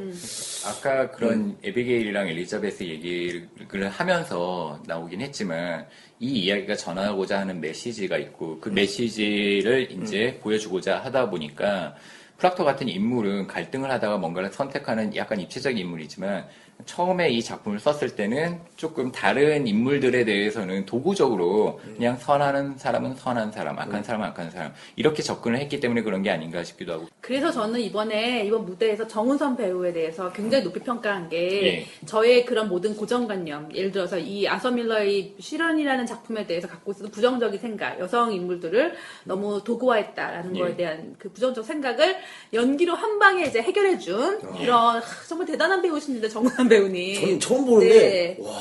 아까 0.66 1.10
그런 1.10 1.32
음. 1.32 1.58
에비게일이랑 1.64 2.28
엘리자베스 2.28 2.82
얘기를 2.84 3.88
하면서 3.88 4.78
나오긴 4.86 5.22
했지만 5.22 5.86
이 6.20 6.32
이야기가 6.40 6.76
전하고자 6.76 7.40
하는 7.40 7.60
메시지가 7.62 8.18
있고 8.18 8.54
음. 8.56 8.60
그 8.60 8.68
메시지를 8.68 9.90
이제 9.90 10.38
보여주고자 10.42 10.98
하다 10.98 11.30
보니까 11.30 11.94
프락터 12.38 12.64
같은 12.64 12.88
인물은 12.88 13.48
갈등을 13.48 13.90
하다가 13.90 14.16
뭔가를 14.18 14.50
선택하는 14.52 15.14
약간 15.16 15.40
입체적인 15.40 15.76
인물이지만 15.76 16.46
처음에 16.86 17.30
이 17.30 17.42
작품을 17.42 17.80
썼을 17.80 18.14
때는 18.14 18.60
조금 18.76 19.10
다른 19.10 19.66
인물들에 19.66 20.24
대해서는 20.24 20.86
도구적으로 20.86 21.80
음. 21.84 21.94
그냥 21.96 22.16
선하는 22.16 22.78
사람은 22.78 23.16
선한 23.16 23.50
사람, 23.50 23.78
악한 23.78 24.04
사람은 24.04 24.26
악한 24.28 24.50
사람 24.50 24.72
이렇게 24.94 25.22
접근을 25.22 25.58
했기 25.58 25.80
때문에 25.80 26.02
그런 26.02 26.22
게 26.22 26.30
아닌가 26.30 26.62
싶기도 26.62 26.92
하고 26.92 27.08
그래서 27.20 27.50
저는 27.50 27.80
이번에 27.80 28.44
이번 28.44 28.64
무대에서 28.64 29.06
정은선 29.08 29.56
배우에 29.56 29.92
대해서 29.92 30.32
굉장히 30.32 30.64
높이 30.64 30.80
평가한 30.80 31.28
게 31.28 31.66
예. 31.66 31.86
저의 32.06 32.44
그런 32.44 32.68
모든 32.68 32.96
고정관념 32.96 33.74
예를 33.74 33.90
들어서 33.90 34.16
이 34.16 34.46
아서 34.46 34.70
밀러의 34.70 35.34
실현이라는 35.40 36.06
작품에 36.06 36.46
대해서 36.46 36.68
갖고 36.68 36.92
있었던 36.92 37.10
부정적인 37.10 37.58
생각 37.58 37.98
여성 37.98 38.32
인물들을 38.32 38.94
너무 39.24 39.62
도구화했다라는 39.64 40.56
예. 40.56 40.60
거에 40.60 40.76
대한 40.76 41.16
그 41.18 41.28
부정적 41.30 41.64
생각을 41.64 42.16
연기로 42.52 42.94
한 42.94 43.18
방에 43.18 43.44
이제 43.44 43.60
해결해준 43.60 44.40
이런 44.60 44.98
하, 44.98 45.02
정말 45.28 45.46
대단한 45.46 45.82
배우십니다 45.82 46.28
정은선 46.28 46.68
배우님 46.68 47.20
저는 47.20 47.40
처음 47.40 47.66
보는데 47.66 47.98
네. 47.98 48.36
와 48.40 48.52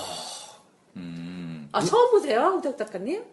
음. 0.98 1.70
아 1.72 1.82
처음 1.82 2.12
보세요 2.12 2.56
우택 2.58 2.78
작가님 2.78 3.24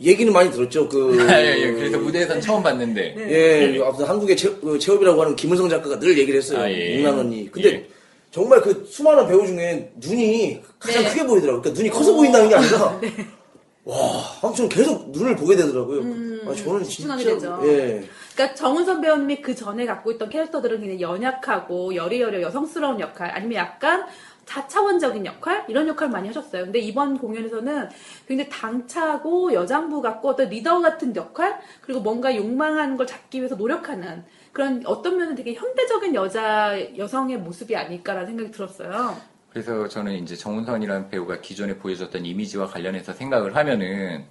얘기는 0.00 0.30
많이 0.32 0.50
들었죠. 0.50 0.88
그 0.88 1.16
아, 1.28 1.40
예, 1.40 1.58
예. 1.58 1.72
그래서 1.72 1.98
무대에선 1.98 2.40
처음 2.40 2.62
봤는데 2.62 3.14
예, 3.18 3.80
아무튼 3.82 4.04
한국의 4.04 4.36
체, 4.36 4.50
그 4.50 4.78
체업이라고 4.78 5.22
하는 5.22 5.36
김은성 5.36 5.68
작가가 5.68 5.98
늘 5.98 6.18
얘기를 6.18 6.38
했어요. 6.38 6.60
아, 6.60 6.70
예. 6.70 6.96
육난언니. 6.96 7.50
근데 7.50 7.68
예. 7.72 7.88
정말 8.30 8.60
그 8.60 8.86
수많은 8.90 9.26
배우 9.26 9.46
중에 9.46 9.90
눈이 9.96 10.60
가장 10.78 11.02
네. 11.02 11.08
크게 11.08 11.26
보이더라고요. 11.26 11.62
그러니까 11.62 11.70
눈이 11.70 11.90
커서 11.90 12.12
보인다는 12.14 12.48
게 12.48 12.54
아니라 12.54 13.00
와, 13.84 13.96
아무튼 14.42 14.68
계속 14.68 15.10
눈을 15.12 15.36
보게 15.36 15.56
되더라고요. 15.56 16.02
아, 16.46 16.54
저는 16.54 16.84
진짜 16.84 17.16
되죠. 17.16 17.60
예. 17.64 18.04
그러니까 18.36 18.54
정은선 18.54 19.00
배우님이 19.00 19.40
그 19.40 19.54
전에 19.54 19.86
갖고 19.86 20.12
있던 20.12 20.28
캐릭터들은 20.28 20.80
그냥 20.80 21.00
연약하고 21.00 21.94
여리여리 21.94 22.42
여성스러운 22.42 23.00
역할 23.00 23.30
아니면 23.30 23.54
약간 23.54 24.06
자차원적인 24.44 25.26
역할 25.26 25.64
이런 25.68 25.88
역할 25.88 26.10
많이 26.10 26.28
하셨어요. 26.28 26.64
근데 26.64 26.78
이번 26.78 27.18
공연에서는 27.18 27.88
굉장히 28.28 28.48
당차고 28.50 29.54
여장부 29.54 30.02
같고 30.02 30.28
어떤 30.28 30.50
리더 30.50 30.80
같은 30.80 31.16
역할 31.16 31.58
그리고 31.80 32.00
뭔가 32.00 32.36
욕망하는 32.36 32.96
걸 32.96 33.06
잡기 33.06 33.38
위해서 33.38 33.56
노력하는 33.56 34.22
그런 34.52 34.82
어떤 34.84 35.16
면은 35.16 35.34
되게 35.34 35.54
현대적인 35.54 36.14
여자 36.14 36.78
여성의 36.96 37.38
모습이 37.38 37.74
아닐까라는 37.74 38.26
생각이 38.26 38.50
들었어요. 38.52 39.16
그래서 39.50 39.88
저는 39.88 40.12
이제 40.12 40.36
정훈선이라는 40.36 41.08
배우가 41.08 41.40
기존에 41.40 41.76
보여줬던 41.78 42.24
이미지와 42.26 42.66
관련해서 42.66 43.14
생각을 43.14 43.56
하면은 43.56 44.26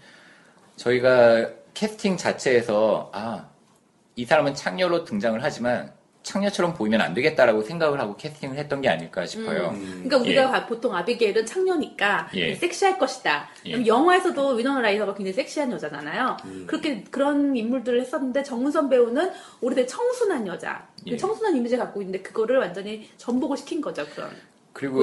저희가 0.75 1.49
캐스팅 1.73 2.15
자체에서 2.15 3.11
아, 3.13 3.49
이 4.15 4.25
사람은 4.25 4.53
창녀로 4.53 5.03
등장을 5.03 5.41
하지만 5.43 5.93
창녀처럼 6.25 6.73
보이면 6.73 7.01
안 7.01 7.13
되겠다라고 7.13 7.61
생각을 7.61 7.99
하고 7.99 8.15
캐스팅을 8.17 8.57
했던 8.57 8.81
게 8.81 8.89
아닐까 8.89 9.25
싶어요. 9.27 9.75
그러니까 9.77 10.17
우리가 10.17 10.65
보통 10.65 10.95
아비게일은 10.95 11.45
창녀니까 11.45 12.29
예. 12.33 12.55
섹시할 12.55 12.97
것이다. 12.97 13.47
예. 13.65 13.73
그럼 13.73 13.85
영화에서도 13.85 14.49
위너나 14.55 14.81
라이더가 14.81 15.13
굉장히 15.13 15.33
섹시한 15.33 15.71
여자잖아요. 15.71 16.37
음. 16.45 16.63
그렇게 16.65 17.03
그런 17.11 17.55
인물들을 17.55 18.01
했었는데 18.01 18.41
정은선 18.41 18.89
배우는 18.89 19.31
오래된 19.61 19.85
청순한 19.85 20.47
여자. 20.47 20.87
그 21.03 21.11
예. 21.11 21.17
청순한 21.17 21.55
이미지를 21.55 21.83
갖고 21.83 22.01
있는데 22.01 22.21
그거를 22.23 22.57
완전히 22.57 23.07
전복을 23.17 23.57
시킨 23.57 23.79
거죠 23.79 24.03
그런. 24.15 24.31
그리고. 24.75 25.01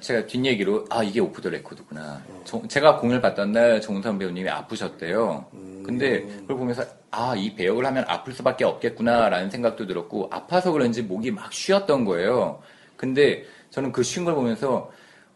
제가 0.00 0.26
뒷얘기로 0.26 0.86
아 0.88 1.02
이게 1.02 1.20
오프 1.20 1.42
더 1.42 1.50
레코드구나. 1.50 2.22
저- 2.44 2.62
제가 2.66 2.96
공연을 3.00 3.20
봤던 3.20 3.52
날 3.52 3.78
정우성 3.82 4.18
배우님이 4.18 4.48
아프셨대요. 4.48 5.44
근데 5.84 6.22
그걸 6.22 6.56
보면서 6.56 6.82
아 7.10 7.34
이 7.36 7.54
배역을 7.54 7.84
하면 7.84 8.04
아플 8.08 8.32
수밖에 8.32 8.64
없겠구나라는 8.64 9.50
생각도 9.50 9.86
들었고 9.86 10.28
아파서 10.32 10.72
그런지 10.72 11.02
목이 11.02 11.32
막 11.32 11.52
쉬었던 11.52 12.06
거예요. 12.06 12.62
근데 12.96 13.44
저는 13.68 13.92
그 13.92 14.04
쉰 14.04 14.19
걸 14.19 14.34
보면서 14.34 14.90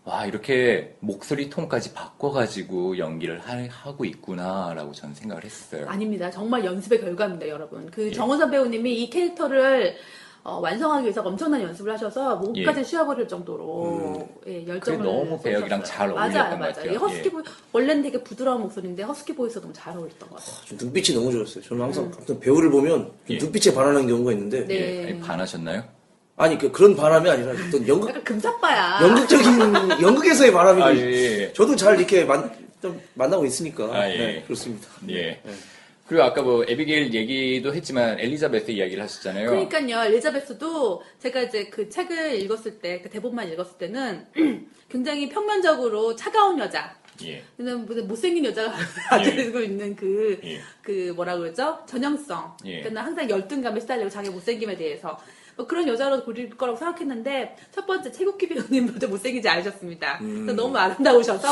와 0.04 0.24
이렇게 0.24 0.96
목소리 1.00 1.50
톤까지 1.50 1.92
바꿔가지고 1.92 2.96
연기를 2.96 3.38
하, 3.40 3.56
하고 3.70 4.04
있구나라고 4.06 4.92
저는 4.92 5.14
생각을 5.14 5.44
했어요. 5.44 5.86
아닙니다. 5.88 6.30
정말 6.30 6.64
연습의 6.64 7.00
결과입니다, 7.02 7.48
여러분. 7.48 7.90
그 7.90 8.06
예. 8.08 8.12
정우선 8.12 8.50
배우님이 8.50 9.02
이 9.02 9.10
캐릭터를 9.10 9.96
어, 10.44 10.60
완성하기 10.60 11.04
위해서 11.04 11.22
엄청난 11.22 11.62
연습을 11.62 11.90
하셔서 11.94 12.36
목까지 12.36 12.80
예. 12.80 12.84
쉬어버릴 12.84 13.26
정도로 13.26 14.28
예, 14.46 14.66
열정을 14.66 14.98
그게 14.98 15.10
너무 15.10 15.40
배역이랑. 15.40 15.82
잘 15.82 16.10
어울렸던 16.10 16.32
맞아요, 16.34 16.50
것 16.50 16.58
맞아요. 16.58 16.74
같아요. 16.74 16.92
이 16.92 16.96
허스키 16.96 17.26
예. 17.28 17.30
보이 17.30 17.42
원래는 17.72 18.02
되게 18.02 18.22
부드러운 18.22 18.60
목소리인데 18.60 19.02
허스키 19.04 19.34
보이스 19.34 19.58
너무 19.58 19.72
잘 19.72 19.96
어울렸던 19.96 20.28
것 20.28 20.36
같아요. 20.36 20.54
좀 20.66 20.78
눈빛이 20.78 21.16
너무 21.16 21.32
좋았어요. 21.32 21.64
저는 21.64 21.82
항상 21.84 22.12
아무튼 22.14 22.38
배우를 22.40 22.70
보면 22.70 22.90
좀 22.90 23.14
예. 23.30 23.38
눈빛에 23.38 23.72
반하는 23.74 24.06
경우가 24.06 24.32
있는데 24.32 24.58
음. 24.60 24.66
네. 24.68 24.74
예, 24.74 25.08
아니, 25.12 25.20
반하셨나요? 25.20 25.82
아니 26.36 26.58
그, 26.58 26.70
그런 26.70 26.94
반함이 26.94 27.30
아니라 27.30 27.52
어떤 27.52 27.88
연극 27.88 28.10
약간 28.10 28.24
금사빠야. 28.24 28.98
연극적인 29.00 29.46
연극에서의 30.02 30.52
바람이 30.52 30.82
아, 30.82 30.94
예, 30.94 31.00
예. 31.00 31.52
저도 31.54 31.74
잘 31.74 31.96
이렇게 31.98 32.22
만, 32.26 32.50
좀 32.82 33.00
만나고 33.14 33.46
있으니까 33.46 33.84
아, 33.84 34.10
예. 34.12 34.18
네, 34.18 34.42
그렇습니다. 34.42 34.88
예. 35.08 35.40
그리고 36.06 36.22
아까 36.22 36.42
뭐 36.42 36.64
에비게일 36.68 37.14
얘기도 37.14 37.74
했지만 37.74 38.20
엘리자베스 38.20 38.70
이야기를 38.70 39.02
하셨잖아요. 39.04 39.50
그러니까요, 39.50 40.04
엘리자베스도 40.04 41.02
제가 41.18 41.42
이제 41.42 41.64
그 41.66 41.88
책을 41.88 42.40
읽었을 42.42 42.78
때, 42.78 43.00
그 43.00 43.08
대본만 43.08 43.50
읽었을 43.52 43.78
때는 43.78 44.26
굉장히 44.90 45.28
평면적으로 45.28 46.14
차가운 46.14 46.58
여자. 46.58 46.94
예. 47.22 47.42
그냥 47.56 47.86
무슨 47.86 48.06
못생긴 48.06 48.44
여자가 48.44 48.76
가지고 49.08 49.60
있는 49.60 49.96
그, 49.96 50.38
예. 50.44 50.60
그 50.82 51.12
뭐라 51.16 51.38
그러죠? 51.38 51.78
전형성. 51.86 52.56
예. 52.66 52.80
그러니까 52.80 53.04
항상 53.04 53.30
열등감에 53.30 53.80
시달리고 53.80 54.10
자기 54.10 54.28
못생김에 54.30 54.76
대해서. 54.76 55.18
뭐 55.56 55.66
그런 55.66 55.86
여자로 55.86 56.24
그릴 56.24 56.50
거라고 56.50 56.78
생각했는데 56.78 57.56
첫 57.72 57.86
번째 57.86 58.10
최국기 58.10 58.48
배우님도 58.48 59.08
못생기지 59.08 59.48
않으셨습니다. 59.48 60.18
그래서 60.18 60.52
너무 60.52 60.76
아름다우셔서 60.76 61.48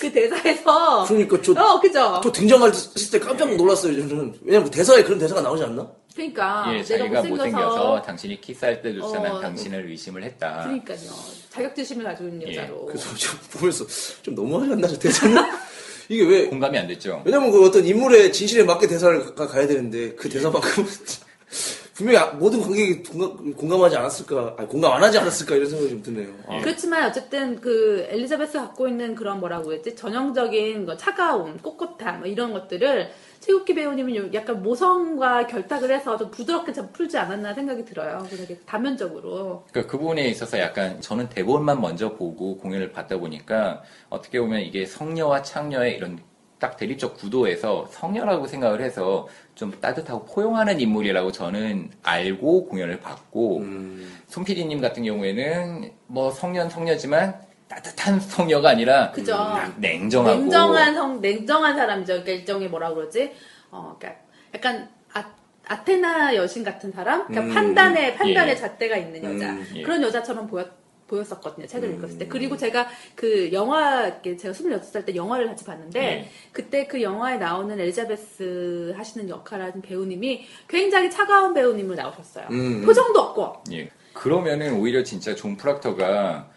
그 0.00 0.12
대사에서 0.12 1.02
음. 1.02 1.08
그러니까 1.08 1.42
저, 1.42 1.52
어 1.52 1.80
그죠? 1.80 2.20
저 2.22 2.32
등장할 2.32 2.72
때 3.10 3.18
깜짝 3.18 3.54
놀랐어요. 3.56 4.08
저는 4.08 4.34
왜냐면 4.42 4.70
대사에 4.70 5.02
그런 5.02 5.18
대사가 5.18 5.40
나오지 5.40 5.64
않나? 5.64 5.90
그러니까 6.14 6.66
예, 6.68 6.82
내가 6.82 6.84
자기가 6.84 7.22
못생겨서, 7.22 7.30
못생겨서 7.30 8.02
당신이 8.02 8.40
키스할 8.40 8.82
때조차 8.82 9.18
난 9.18 9.32
어, 9.32 9.40
당신을 9.40 9.86
의심을 9.90 10.22
했다. 10.22 10.62
그러니까요. 10.62 11.10
자격지심을 11.50 12.04
가지고 12.04 12.28
있는 12.28 12.48
예. 12.48 12.56
여자로. 12.56 12.86
그래서 12.86 13.16
저 13.16 13.58
보면서 13.58 13.84
좀 14.22 14.34
너무하지 14.34 14.72
않나 14.72 14.86
저 14.86 14.98
대사는? 14.98 15.36
이게 16.08 16.24
왜? 16.24 16.46
공감이 16.46 16.78
안 16.78 16.86
됐죠? 16.86 17.22
왜냐면 17.24 17.50
그 17.50 17.66
어떤 17.66 17.84
인물의 17.84 18.32
진실에 18.32 18.62
맞게 18.62 18.86
대사를 18.86 19.34
가, 19.34 19.46
가야 19.46 19.66
되는데 19.66 20.14
그 20.14 20.28
대사만큼 20.28 20.86
분명히 21.94 22.18
아- 22.18 22.32
모든 22.32 22.60
관객이 22.60 23.04
공감, 23.04 23.52
공감 23.54 23.82
하지 23.82 23.96
않았을까, 23.96 24.56
아니, 24.58 24.68
공감 24.68 24.92
안 24.94 25.02
하지 25.04 25.16
않았을까 25.16 25.54
이런 25.54 25.68
생각이 25.70 25.90
좀 25.90 26.02
드네요. 26.02 26.28
아, 26.48 26.58
그렇지만 26.60 27.08
어쨌든 27.08 27.60
그 27.60 28.04
엘리자베스 28.10 28.58
갖고 28.58 28.88
있는 28.88 29.14
그런 29.14 29.38
뭐라고 29.38 29.72
했지 29.72 29.94
전형적인 29.94 30.86
거 30.86 30.96
차가움, 30.96 31.56
꼿꼿함 31.58 32.18
뭐 32.18 32.26
이런 32.26 32.52
것들을 32.52 33.10
최국기 33.38 33.74
배우님은 33.76 34.16
요- 34.16 34.30
약간 34.34 34.60
모성과 34.62 35.46
결탁을 35.46 35.92
해서 35.92 36.16
좀 36.16 36.30
부드럽게 36.32 36.72
좀 36.72 36.88
풀지 36.92 37.16
않았나 37.16 37.54
생각이 37.54 37.84
들어요. 37.84 38.26
되게 38.28 38.58
다면적으로. 38.66 39.64
그러니까 39.70 39.92
그 39.92 39.98
부분에 39.98 40.26
있어서 40.28 40.58
약간 40.58 41.00
저는 41.00 41.28
대본만 41.28 41.80
먼저 41.80 42.14
보고 42.14 42.56
공연을 42.56 42.90
봤다 42.90 43.18
보니까 43.18 43.82
어떻게 44.08 44.40
보면 44.40 44.62
이게 44.62 44.84
성녀와 44.84 45.42
창녀의 45.42 45.94
이런 45.96 46.18
딱 46.58 46.76
대립적 46.78 47.18
구도에서 47.18 47.86
성녀라고 47.90 48.46
생각을 48.46 48.80
해서 48.80 49.28
좀 49.54 49.72
따뜻하고 49.80 50.24
포용하는 50.26 50.80
인물이라고 50.80 51.30
저는 51.32 51.90
알고 52.02 52.66
공연을 52.66 53.00
봤고 53.00 53.58
음. 53.58 54.18
손 54.26 54.44
PD님 54.44 54.80
같은 54.80 55.04
경우에는 55.04 55.92
뭐 56.06 56.30
성년 56.30 56.68
성녀지만 56.68 57.40
따뜻한 57.68 58.20
성녀가 58.20 58.70
아니라 58.70 59.10
그죠. 59.12 59.36
막 59.36 59.78
냉정하고 59.80 60.40
냉정한 60.40 60.94
성, 60.94 61.20
냉정한 61.20 61.76
사람이죠. 61.76 62.12
그러니까 62.14 62.32
일종의 62.32 62.68
뭐라 62.68 62.94
그러지? 62.94 63.32
어, 63.70 63.96
그러니까 63.98 64.22
약간 64.54 64.88
아, 65.12 65.24
아테나 65.66 66.34
여신 66.34 66.64
같은 66.64 66.92
사람? 66.92 67.26
그러니까 67.26 67.52
음. 67.52 67.54
판단의, 67.54 68.16
판단의 68.16 68.52
예. 68.52 68.56
잣대가 68.56 68.96
있는 68.96 69.24
여자. 69.24 69.52
음. 69.52 69.66
예. 69.76 69.82
그런 69.82 70.02
여자처럼 70.02 70.46
보였, 70.46 70.68
보였었거든요. 71.06 71.66
책을 71.66 71.88
음. 71.88 71.98
읽었을 71.98 72.18
때. 72.18 72.26
그리고 72.26 72.56
제가 72.56 72.88
그 73.14 73.52
영화, 73.52 74.20
제가 74.22 74.52
26살 74.54 75.04
때 75.04 75.14
영화를 75.14 75.46
같이 75.46 75.64
봤는데, 75.64 76.00
예. 76.00 76.28
그때 76.52 76.86
그 76.86 77.02
영화에 77.02 77.36
나오는 77.38 77.78
엘리자베스 77.78 78.94
하시는 78.96 79.28
역할을 79.28 79.66
하는 79.66 79.82
배우님이 79.82 80.46
굉장히 80.68 81.10
차가운 81.10 81.52
배우님으로 81.54 81.94
나오셨어요. 81.96 82.48
음. 82.50 82.82
표정도 82.84 83.20
없고. 83.20 83.62
예. 83.72 83.90
그러면은 84.12 84.74
오히려 84.80 85.02
진짜 85.02 85.34
존 85.34 85.56
프락터가 85.56 86.50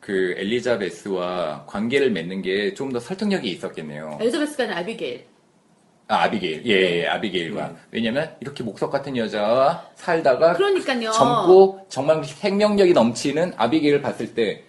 그 0.00 0.34
엘리자베스와 0.38 1.64
관계를 1.66 2.10
맺는 2.10 2.42
게 2.42 2.72
좀 2.74 2.90
더 2.92 2.98
설득력이 3.00 3.50
있었겠네요. 3.50 4.18
엘리자베스가 4.20 4.62
아니라 4.64 4.78
아비게일. 4.78 5.26
아, 6.10 6.24
아비게일. 6.24 6.62
예, 6.66 7.02
예, 7.02 7.06
아비게일과. 7.06 7.72
왜냐면 7.92 8.28
이렇게 8.40 8.64
목석 8.64 8.90
같은 8.90 9.16
여자와 9.16 9.86
살다가 9.94 10.54
그러니까요. 10.54 11.12
젊고 11.12 11.86
정말 11.88 12.24
생명력이 12.24 12.92
넘치는 12.92 13.52
아비게일을 13.56 14.02
봤을 14.02 14.34
때 14.34 14.64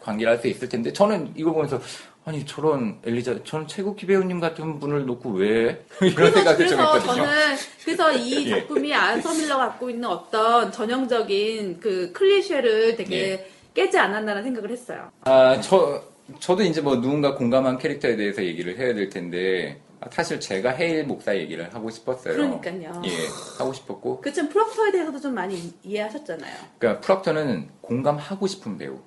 관계를 0.00 0.32
할 0.32 0.38
수 0.38 0.48
있을 0.48 0.70
텐데 0.70 0.90
저는 0.90 1.34
이걸 1.36 1.52
보면서 1.52 1.78
아니 2.24 2.46
저런 2.46 2.98
엘리자 3.04 3.44
저는 3.44 3.66
최국기 3.68 4.06
배우님 4.06 4.40
같은 4.40 4.80
분을 4.80 5.04
놓고 5.04 5.32
왜 5.32 5.84
이런 6.00 6.32
생각을 6.32 6.66
좀 6.66 6.78
그래서 6.78 6.94
했거든요. 6.94 7.14
저는 7.26 7.56
그래서 7.84 8.12
이 8.12 8.46
예. 8.48 8.50
작품이 8.60 8.94
안서 8.94 9.34
밀러 9.34 9.58
갖고 9.58 9.90
있는 9.90 10.08
어떤 10.08 10.72
전형적인 10.72 11.80
그 11.80 12.10
클리셰를 12.12 12.96
되게 12.96 13.32
예. 13.32 13.46
깨지 13.74 13.98
않았나라는 13.98 14.44
생각을 14.44 14.70
했어요. 14.70 15.10
아, 15.24 15.60
저, 15.60 16.02
저도 16.38 16.62
이제 16.62 16.80
뭐 16.80 16.96
누군가 16.98 17.34
공감한 17.34 17.76
캐릭터에 17.76 18.16
대해서 18.16 18.42
얘기를 18.42 18.78
해야 18.78 18.94
될 18.94 19.08
텐데, 19.10 19.78
아, 19.88 19.89
사실 20.10 20.40
제가 20.40 20.70
헤일 20.70 21.04
목사 21.04 21.36
얘기를 21.36 21.72
하고 21.74 21.90
싶었어요. 21.90 22.34
그러니까요. 22.34 23.02
예, 23.04 23.10
하고 23.58 23.72
싶었고. 23.72 24.20
그참 24.22 24.48
프로프터에 24.48 24.92
대해서도 24.92 25.20
좀 25.20 25.34
많이 25.34 25.58
이- 25.58 25.74
이해하셨잖아요. 25.82 26.54
그러니까 26.78 27.00
프럭터는 27.02 27.68
공감하고 27.82 28.46
싶은 28.46 28.78
배우. 28.78 28.98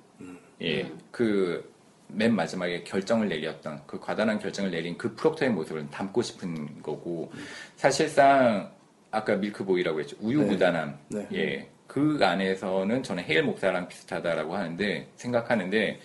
예, 0.62 0.90
그, 1.10 1.72
맨 2.06 2.32
마지막에 2.34 2.84
결정을 2.84 3.28
내렸던, 3.28 3.82
그 3.86 3.98
과단한 3.98 4.38
결정을 4.38 4.70
내린 4.70 4.96
그 4.96 5.16
프럭터의 5.16 5.50
모습을 5.50 5.90
담고 5.90 6.22
싶은 6.22 6.80
거고, 6.82 7.32
사실상, 7.76 8.70
아까 9.10 9.34
밀크보이라고 9.36 9.98
했죠. 10.00 10.16
우유부단함. 10.20 10.98
네. 11.08 11.28
예, 11.32 11.70
그 11.88 12.18
안에서는 12.22 13.02
저는 13.02 13.24
헤일 13.24 13.42
목사랑 13.42 13.88
비슷하다라고 13.88 14.54
하는데, 14.54 15.08
생각하는데, 15.16 16.00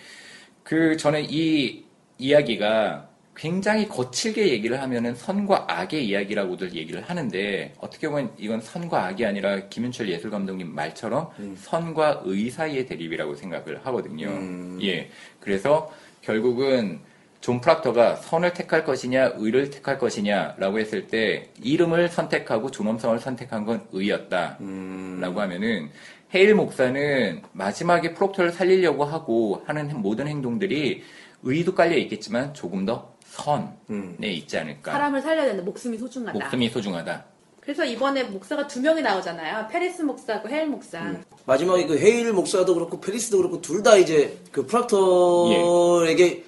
그 0.64 0.96
저는 0.96 1.26
이 1.28 1.84
이야기가 2.18 3.08
굉장히 3.36 3.88
거칠게 3.88 4.48
얘기를 4.48 4.80
하면은 4.82 5.14
선과 5.14 5.66
악의 5.68 6.06
이야기라고들 6.06 6.74
얘기를 6.74 7.00
하는데 7.00 7.72
어떻게 7.78 8.08
보면 8.08 8.32
이건 8.36 8.60
선과 8.60 9.06
악이 9.06 9.24
아니라 9.24 9.68
김윤철 9.68 10.08
예술 10.08 10.30
감독님 10.30 10.74
말처럼 10.74 11.30
선과 11.56 12.22
의 12.24 12.50
사이의 12.50 12.86
대립이라고 12.86 13.34
생각을 13.34 13.80
하거든요. 13.84 14.28
음. 14.28 14.78
예. 14.82 15.08
그래서 15.40 15.90
결국은 16.20 17.00
존 17.40 17.62
프락터가 17.62 18.16
선을 18.16 18.52
택할 18.52 18.84
것이냐 18.84 19.32
의를 19.36 19.70
택할 19.70 19.98
것이냐라고 19.98 20.78
했을 20.78 21.06
때 21.06 21.48
이름을 21.62 22.10
선택하고 22.10 22.70
존엄성을 22.70 23.18
선택한 23.18 23.64
건 23.64 23.86
의였다. 23.92 24.58
음. 24.60 25.18
라고 25.20 25.40
하면은 25.40 25.88
헤일 26.34 26.54
목사는 26.54 27.42
마지막에 27.52 28.12
프록터를 28.12 28.52
살리려고 28.52 29.04
하고 29.04 29.62
하는 29.66 29.90
모든 30.02 30.28
행동들이 30.28 31.02
의도 31.42 31.74
깔려 31.74 31.96
있겠지만 31.96 32.52
조금 32.52 32.84
더 32.84 33.14
선에 33.30 33.64
음. 33.90 34.16
있지 34.22 34.58
않을까. 34.58 34.92
사람을 34.92 35.22
살려야 35.22 35.44
되는데 35.46 35.62
목숨이 35.64 35.96
소중하다. 35.98 36.38
목숨이 36.38 36.68
소중하다. 36.68 37.24
그래서 37.60 37.84
이번에 37.84 38.24
목사가 38.24 38.66
두 38.66 38.80
명이 38.80 39.02
나오잖아요. 39.02 39.68
패리스 39.70 40.02
목사하고 40.02 40.48
헤일 40.48 40.66
목사. 40.66 40.98
음. 41.00 41.22
마지막에 41.44 41.86
그 41.86 41.98
헤일 41.98 42.32
목사도 42.32 42.74
그렇고 42.74 43.00
패리스도 43.00 43.36
그렇고 43.38 43.60
둘 43.60 43.82
다 43.82 43.96
이제 43.96 44.36
그 44.50 44.66
프락터에게 44.66 46.44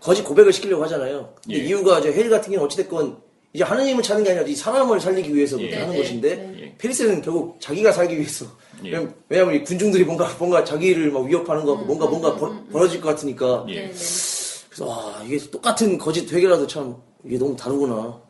거짓 0.00 0.22
고백을 0.22 0.52
시키려고 0.52 0.84
하잖아요. 0.84 1.34
근데 1.42 1.58
예. 1.58 1.64
이유가 1.64 1.98
이제 1.98 2.12
헤일 2.12 2.30
같은 2.30 2.52
경우는 2.52 2.66
어찌됐건 2.66 3.16
이제 3.52 3.64
하느님을 3.64 4.02
찾는 4.02 4.22
게 4.24 4.30
아니라 4.30 4.46
이 4.46 4.54
사람을 4.54 5.00
살리기 5.00 5.34
위해서 5.34 5.56
예. 5.58 5.62
그렇게 5.62 5.76
하는 5.80 5.92
네, 5.94 5.98
것인데 6.02 6.36
네, 6.36 6.46
네. 6.60 6.74
페리스는 6.78 7.22
결국 7.22 7.60
자기가 7.60 7.90
살기 7.90 8.16
위해서 8.16 8.46
예. 8.84 8.90
이 9.56 9.64
군중들이 9.64 10.04
뭔가 10.04 10.28
뭔가 10.38 10.62
자기를 10.62 11.10
막 11.10 11.24
위협하는 11.24 11.64
거 11.64 11.72
같고 11.72 11.86
뭔가 11.86 12.06
뭔가 12.06 12.36
벌, 12.36 12.52
벌어질 12.70 13.00
것 13.00 13.08
같으니까 13.08 13.64
예. 13.70 13.90
네, 14.78 14.84
네. 14.84 14.84
그래서 14.84 14.86
와 14.86 15.22
이게 15.24 15.38
똑같은 15.50 15.98
거짓 15.98 16.30
회계라도 16.32 16.66
참 16.66 16.96
이게 17.24 17.38
너무 17.38 17.56
다르구나. 17.56 18.20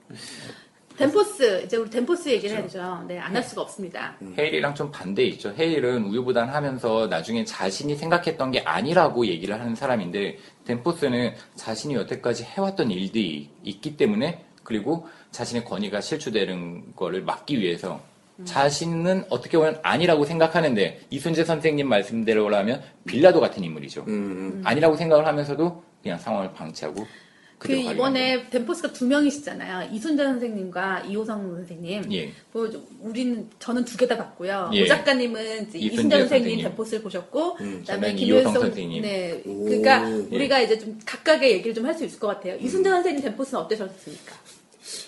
덴포스 0.96 1.62
이제 1.64 1.76
우리 1.76 1.90
덴포스 1.90 2.30
얘기를 2.30 2.56
그렇죠. 2.56 2.78
해야죠. 2.78 3.04
네, 3.06 3.18
안 3.18 3.34
할 3.36 3.42
수가 3.42 3.60
없습니다. 3.62 4.16
헤일이랑 4.38 4.74
좀 4.74 4.90
반대 4.90 5.24
있죠. 5.24 5.52
헤일은 5.56 6.04
우유부단 6.06 6.48
하면서 6.48 7.06
나중에 7.06 7.44
자신이 7.44 7.96
생각했던 7.96 8.50
게 8.50 8.60
아니라고 8.60 9.26
얘기를 9.26 9.60
하는 9.60 9.74
사람인데 9.74 10.38
덴포스는 10.64 11.34
자신이 11.54 11.94
여태까지 11.96 12.44
해왔던 12.44 12.90
일들이 12.90 13.50
있기 13.62 13.98
때문에 13.98 14.42
그리고 14.62 15.06
자신의 15.32 15.64
권위가 15.66 16.00
실추되는 16.00 16.94
거를 16.96 17.22
막기 17.22 17.60
위해서 17.60 18.00
자신은 18.44 19.24
어떻게 19.28 19.58
보면 19.58 19.78
아니라고 19.82 20.24
생각하는데 20.24 21.00
이순재 21.10 21.44
선생님 21.44 21.88
말씀대로라면 21.88 22.82
빌라도 23.06 23.40
같은 23.40 23.62
인물이죠. 23.64 24.04
음, 24.08 24.62
아니라고 24.64 24.96
생각을 24.96 25.26
하면서도 25.26 25.82
그냥 26.06 26.18
상황을 26.20 26.52
방치하고 26.52 27.04
그 27.58 27.72
이번에 27.72 28.48
덴포스가 28.50 28.92
두 28.92 29.06
명이시잖아요. 29.06 29.88
이순재 29.90 30.22
선생님과 30.22 31.00
이호성 31.08 31.54
선생님. 31.56 32.12
예. 32.12 32.30
뭐 32.52 32.68
좀- 32.70 32.86
우리는 33.00 33.48
저는 33.58 33.84
두 33.86 33.96
개 33.96 34.06
다 34.06 34.16
봤고요. 34.18 34.70
예. 34.74 34.82
오 34.82 34.86
작가님은 34.86 35.68
이순재 35.74 36.18
선생님 36.18 36.28
선생님. 36.28 36.62
덴포스를 36.64 37.02
보셨고, 37.02 37.54
그다음에 37.54 37.82
저는 37.84 38.16
김효성 38.16 38.52
선생님. 38.52 39.02
네, 39.02 39.42
오, 39.46 39.64
그러니까 39.64 40.08
예. 40.10 40.36
우리가 40.36 40.60
이제 40.60 40.78
좀 40.78 41.00
각각의 41.06 41.50
얘기를 41.52 41.72
좀 41.74 41.86
할 41.86 41.94
수 41.94 42.04
있을 42.04 42.20
것 42.20 42.26
같아요. 42.28 42.56
이순재 42.60 42.90
선생님 42.90 43.22
덴포스는 43.22 43.62
어떠셨습니까? 43.62 44.34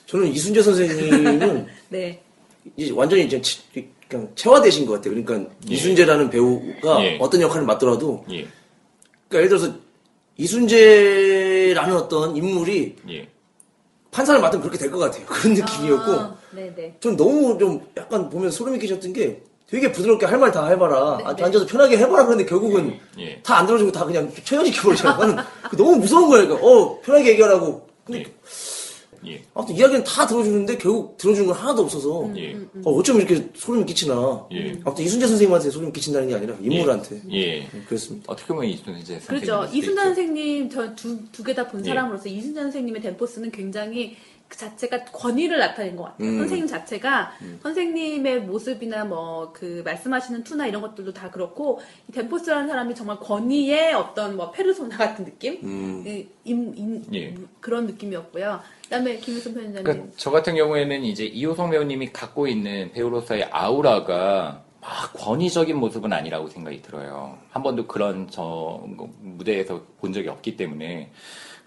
저는 0.07 0.29
이순재 0.29 0.63
선생님은 0.63 1.67
네, 1.91 2.23
이제 2.77 2.93
완전히 2.93 3.27
이제 3.27 3.41
치- 3.43 3.61
그냥 4.09 4.33
체화되신 4.35 4.87
것 4.87 4.95
같아요. 4.95 5.23
그러니까 5.23 5.51
예. 5.71 5.75
이순재라는 5.75 6.31
배우가 6.31 7.05
예. 7.05 7.19
어떤 7.21 7.43
역할을 7.43 7.67
맡더라도 7.67 8.25
예. 8.31 8.47
그러니까 9.29 9.35
예를 9.35 9.49
들어서 9.51 9.75
이순재라는 10.39 11.97
어떤 11.97 12.37
인물이 12.37 12.97
예. 13.11 13.29
판사를 14.11 14.41
맡으면 14.41 14.63
그렇게 14.63 14.79
될 14.79 14.91
것 14.91 14.99
같아요. 14.99 15.27
그런 15.29 15.55
느낌이었고 15.55 16.13
아, 16.13 16.37
네, 16.53 16.73
네. 16.75 16.97
전 17.01 17.17
너무 17.17 17.59
좀 17.59 17.87
약간 17.97 18.31
보면 18.31 18.51
소름이 18.51 18.79
끼쳤던 18.79 19.13
게 19.13 19.43
되게 19.69 19.93
부드럽게 19.93 20.25
할 20.25 20.39
말 20.39 20.51
다 20.51 20.67
해봐라. 20.69 21.19
네, 21.19 21.25
아, 21.27 21.37
네. 21.37 21.45
앉아서 21.45 21.67
편하게 21.67 21.99
해봐라. 21.99 22.25
그런데 22.25 22.47
결국은 22.47 22.99
예. 23.19 23.41
다안 23.43 23.67
들어주고 23.67 23.93
다 23.93 24.05
그냥 24.07 24.33
처형시켜버리잖아. 24.45 25.17
나는 25.19 25.37
그게 25.65 25.77
너무 25.77 25.97
무서운 25.97 26.29
거야. 26.31 26.43
그러니까 26.47 26.67
어 26.67 27.01
편하게 27.03 27.31
얘기하라고. 27.33 27.87
근데 28.05 28.25
예. 29.27 29.33
예. 29.33 29.43
아무튼 29.55 29.77
이야기는 29.77 30.05
다 30.05 30.27
들어주는데 30.27 30.79
결국 30.79 31.17
들어주는 31.19 31.47
건 31.49 31.57
하나도 31.57 31.83
없어서 31.83 32.31
예. 32.37 32.55
어, 32.85 32.91
어쩜 32.93 33.17
이렇게 33.19 33.49
소름이 33.55 33.85
끼치나. 33.87 34.47
예. 34.53 34.73
아무튼 34.85 35.05
이순재 35.05 35.27
선생님한테 35.27 35.71
소름이 35.71 35.93
끼친다는 35.93 36.29
게 36.29 36.35
아니라 36.35 36.55
인물한테 36.61 37.23
예. 37.33 37.63
음, 37.75 37.85
그렇습니다. 37.87 38.33
어떻게 38.33 38.49
보면 38.49 38.65
이순재 38.71 39.21
선생님. 39.21 39.27
그렇죠. 39.27 39.71
이순재 39.77 40.03
선생님 40.03 40.71
저 40.71 40.95
두 40.95 41.19
두 41.33 41.45
개 41.45 41.55
다본 41.55 41.81
예. 41.85 41.89
사람으로서 41.91 42.29
이순재 42.29 42.61
선생님의 42.61 43.03
덴포스는 43.03 43.51
굉장히 43.51 44.17
그 44.49 44.57
자체가 44.57 45.05
권위를 45.05 45.59
나타낸 45.59 45.95
것 45.95 46.05
같아요. 46.05 46.27
음. 46.27 46.39
선생님 46.39 46.67
자체가 46.67 47.33
선생님의 47.63 48.41
모습이나 48.43 49.05
뭐 49.05 49.53
그 49.53 49.83
말씀하시는 49.85 50.43
투나 50.45 50.67
이런 50.67 50.81
것들도 50.83 51.13
다 51.13 51.31
그렇고 51.31 51.81
이 52.09 52.13
덴포스라는 52.13 52.69
사람이 52.69 52.95
정말 52.95 53.19
권위의 53.19 53.93
어떤 53.95 54.37
뭐 54.37 54.51
페르소나 54.53 54.97
같은 54.97 55.25
느낌, 55.25 55.59
음. 55.65 56.05
이- 56.07 56.27
임- 56.45 56.73
임- 56.77 57.05
예. 57.15 57.35
그런 57.61 57.87
느낌이었고요. 57.87 58.61
그다음에 58.89 59.17
김일성 59.19 59.53
편집장님. 59.55 59.85
그러니까 59.85 60.15
저 60.17 60.31
같은 60.31 60.57
경우에는 60.57 61.05
이제 61.05 61.25
이호성 61.25 61.71
배우님이 61.71 62.11
갖고 62.13 62.49
있는 62.49 62.91
배우로서의 62.93 63.45
아우라가 63.51 64.63
막 64.81 65.13
권위적인 65.15 65.77
모습은 65.77 66.13
아니라고 66.13 66.49
생각이 66.49 66.81
들어요. 66.81 67.37
한 67.51 67.63
번도 67.63 67.87
그런 67.87 68.29
저 68.31 68.83
무대에서 69.21 69.83
본 70.01 70.13
적이 70.13 70.29
없기 70.29 70.57
때문에 70.57 71.11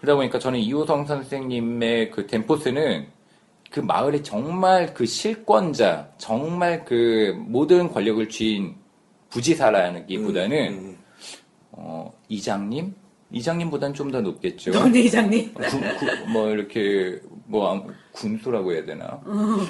그러다 0.00 0.16
보니까 0.16 0.38
저는 0.40 0.58
이호성 0.58 1.06
선생님의 1.06 2.10
그 2.10 2.26
덴포스는 2.26 3.06
그 3.70 3.80
마을의 3.80 4.24
정말 4.24 4.92
그 4.92 5.06
실권자, 5.06 6.10
정말 6.18 6.84
그 6.84 7.34
모든 7.38 7.88
권력을 7.88 8.28
쥐인 8.28 8.74
부지사라기보다는 9.30 10.68
음, 10.68 10.98
어, 11.70 12.12
이장님, 12.28 12.94
이장님보다는 13.32 13.94
좀더 13.94 14.20
높겠죠. 14.20 14.70
노은희 14.72 15.06
이장님. 15.06 15.54
구- 15.54 15.62
구- 15.62 16.30
뭐 16.32 16.50
이렇게 16.50 17.20
뭐 17.46 17.70
아무- 17.70 17.90
군수라고 18.12 18.72
해야 18.72 18.84
되나 18.84 19.20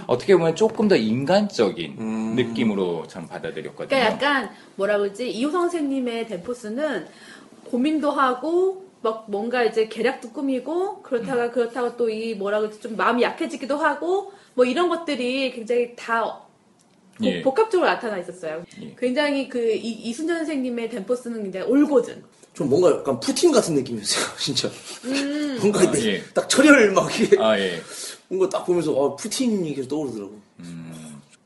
어떻게 0.08 0.34
보면 0.36 0.56
조금 0.56 0.88
더 0.88 0.96
인간적인 0.96 1.96
음. 1.98 2.34
느낌으로 2.34 3.06
저는 3.06 3.28
받아들였거든요. 3.28 3.88
그러니까 3.88 4.12
약간 4.12 4.50
뭐라 4.76 4.98
그러지 4.98 5.30
이호성 5.30 5.62
선생님의 5.62 6.26
덴포스는 6.26 7.06
고민도 7.70 8.10
하고 8.10 8.86
막 9.00 9.26
뭔가 9.30 9.62
이제 9.64 9.88
계략도 9.88 10.30
꾸미고 10.30 11.02
그렇다가 11.02 11.46
음. 11.46 11.52
그렇다가 11.52 11.96
또 11.96 12.08
이 12.10 12.34
뭐라 12.34 12.58
그러지 12.60 12.80
좀 12.80 12.96
마음이 12.96 13.22
약해지기도 13.22 13.76
하고 13.76 14.32
뭐 14.54 14.64
이런 14.64 14.88
것들이 14.88 15.52
굉장히 15.52 15.94
다 15.96 16.22
복- 17.16 17.26
예. 17.26 17.42
복합적으로 17.42 17.88
나타나 17.88 18.18
있었어요. 18.18 18.64
예. 18.82 18.94
굉장히 18.98 19.48
그 19.48 19.70
이, 19.72 19.90
이순재 19.92 20.34
선생님의 20.34 20.90
덴포스는 20.90 21.42
굉장히 21.44 21.66
올고든. 21.66 22.24
좀 22.54 22.68
뭔가 22.68 22.90
약간 22.90 23.18
푸틴 23.18 23.50
같은 23.52 23.74
느낌이었어요. 23.74 24.24
진짜. 24.38 24.70
음. 25.04 25.58
뭔가 25.60 25.80
아, 25.80 25.82
이렇게 25.84 26.14
예. 26.14 26.24
딱 26.34 26.48
철혈 26.48 26.92
막 26.92 27.20
이게 27.20 27.38
아 27.40 27.58
예. 27.58 27.80
뭔가 28.28 28.48
딱 28.48 28.64
보면서 28.64 28.92
아, 28.92 29.16
푸틴이 29.16 29.74
계속 29.74 29.88
떠오르더라고. 29.88 30.40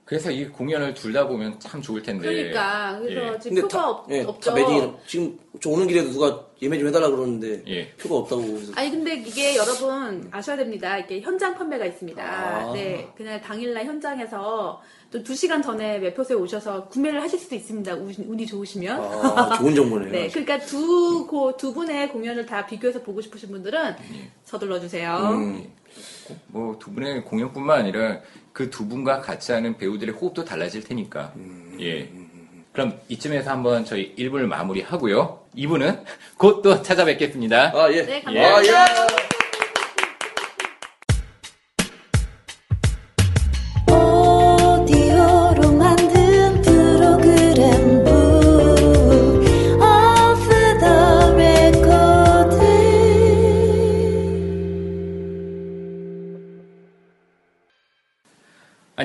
그래서 0.07 0.31
이 0.31 0.47
공연을 0.47 0.95
둘 0.95 1.12
다 1.12 1.27
보면 1.27 1.59
참 1.59 1.83
좋을 1.83 2.01
텐데. 2.01 2.29
그러니까 2.29 2.97
그래서 3.01 3.35
예. 3.35 3.38
지금 3.40 3.62
표가 3.62 3.69
다, 3.69 3.88
없, 3.90 4.11
예, 4.12 4.23
없죠. 4.23 4.51
다 4.51 4.57
매진이 4.57 4.92
지금 5.07 5.38
저 5.61 5.71
오는 5.71 5.87
길에도 5.88 6.11
누가 6.12 6.47
예매 6.62 6.79
좀 6.79 6.87
해달라 6.88 7.11
그러는데 7.11 7.62
예. 7.66 7.90
표가 7.95 8.14
없다고 8.19 8.42
해서 8.42 8.73
아니 8.77 8.90
근데 8.92 9.14
이게 9.16 9.57
여러분 9.57 10.29
아셔야 10.31 10.57
됩니다. 10.57 10.97
이게 10.99 11.21
현장 11.21 11.55
판매가 11.57 11.85
있습니다. 11.87 12.23
아. 12.23 12.73
네, 12.73 13.09
그날 13.16 13.40
당일날 13.40 13.85
현장에서 13.85 14.81
또두 15.11 15.35
시간 15.35 15.61
전에 15.61 15.99
매표소에 15.99 16.37
오셔서 16.37 16.87
구매를 16.88 17.21
하실 17.21 17.38
수도 17.40 17.57
있습니다. 17.57 17.95
우- 17.97 18.12
운이 18.29 18.47
좋으시면. 18.47 19.01
아, 19.01 19.57
좋은 19.59 19.75
정보네요. 19.75 20.11
네, 20.12 20.29
그러니까 20.29 20.59
두, 20.61 21.27
고, 21.27 21.57
두 21.57 21.73
분의 21.75 22.11
공연을 22.11 22.47
다 22.47 22.64
비교해서 22.66 23.03
보고 23.03 23.21
싶으신 23.21 23.49
분들은 23.51 23.97
서둘러 24.45 24.79
주세요. 24.81 25.16
음, 25.33 25.64
뭐 26.48 26.78
두 26.78 26.92
분의 26.92 27.24
공연뿐만 27.24 27.80
아니라 27.80 28.18
그 28.52 28.70
두 28.70 28.86
분과 28.88 29.20
같이 29.20 29.52
하는 29.52 29.76
배우들의 29.76 30.14
호흡도 30.14 30.44
달라질 30.44 30.82
테니까. 30.82 31.32
예. 31.80 32.10
그럼 32.72 32.98
이쯤에서 33.08 33.50
한번 33.50 33.84
저희 33.84 34.14
1부를 34.16 34.46
마무리하고요. 34.46 35.46
2부는 35.56 36.02
곧 36.38 36.62
또 36.62 36.82
찾아뵙겠습니다. 36.82 37.72
아 37.74 37.90
예. 37.92 38.02
네, 38.04 38.22
예. 38.32 38.44
아, 38.44 38.52
감사합니다. 38.54 39.00
예. 39.00 39.04
오디 39.04 39.36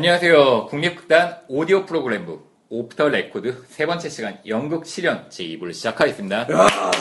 안녕하세요. 0.02 0.66
국립극단 0.66 1.42
오디오 1.48 1.86
프로그램북 1.86 2.66
오프 2.70 2.93
더 2.93 3.10
레코드 3.10 3.64
세 3.70 3.86
번째 3.86 4.10
시간 4.10 4.40
연극 4.48 4.88
시련 4.88 5.30
제2부를 5.30 5.76
시작하겠습니다. 5.76 6.48
아, 6.50 6.92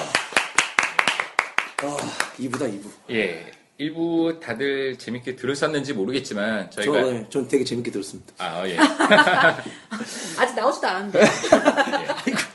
이부다 2.39 2.67
이부. 2.67 2.91
예. 3.09 3.53
1부 3.81 4.39
다들 4.41 4.99
재밌게 4.99 5.37
들으셨는지 5.37 5.95
모르겠지만 5.95 6.71
저, 6.71 6.83
저희가 6.83 7.09
예, 7.09 7.27
전 7.31 7.49
되게 7.49 7.65
재밌게 7.65 7.91
들었습니다. 7.91 8.35
아, 8.37 8.69
예. 8.69 8.77
아직 10.39 10.55
나오지도 10.55 10.87
않았는데. 10.87 11.21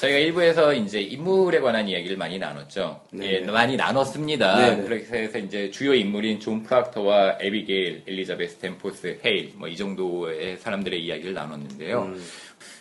저희가 0.00 0.18
1부에서 0.18 0.76
이제 0.84 1.00
인물에 1.00 1.60
관한 1.60 1.88
이야기를 1.88 2.16
많이 2.16 2.38
나눴죠. 2.38 3.00
네. 3.12 3.34
예, 3.34 3.40
많이 3.40 3.76
나눴습니다. 3.76 4.56
네, 4.60 4.76
네. 4.76 4.82
그래서 4.84 5.16
해서 5.16 5.38
이제 5.38 5.70
주요 5.70 5.94
인물인 5.94 6.38
존 6.40 6.62
프락터와 6.62 7.38
에비게일, 7.40 8.02
엘리자베스 8.06 8.56
댄포스, 8.56 9.20
헤일, 9.24 9.52
뭐 9.56 9.68
이 9.68 9.76
정도의 9.76 10.58
사람들의 10.58 11.02
이야기를 11.04 11.34
나눴는데요. 11.34 12.02
음. 12.02 12.24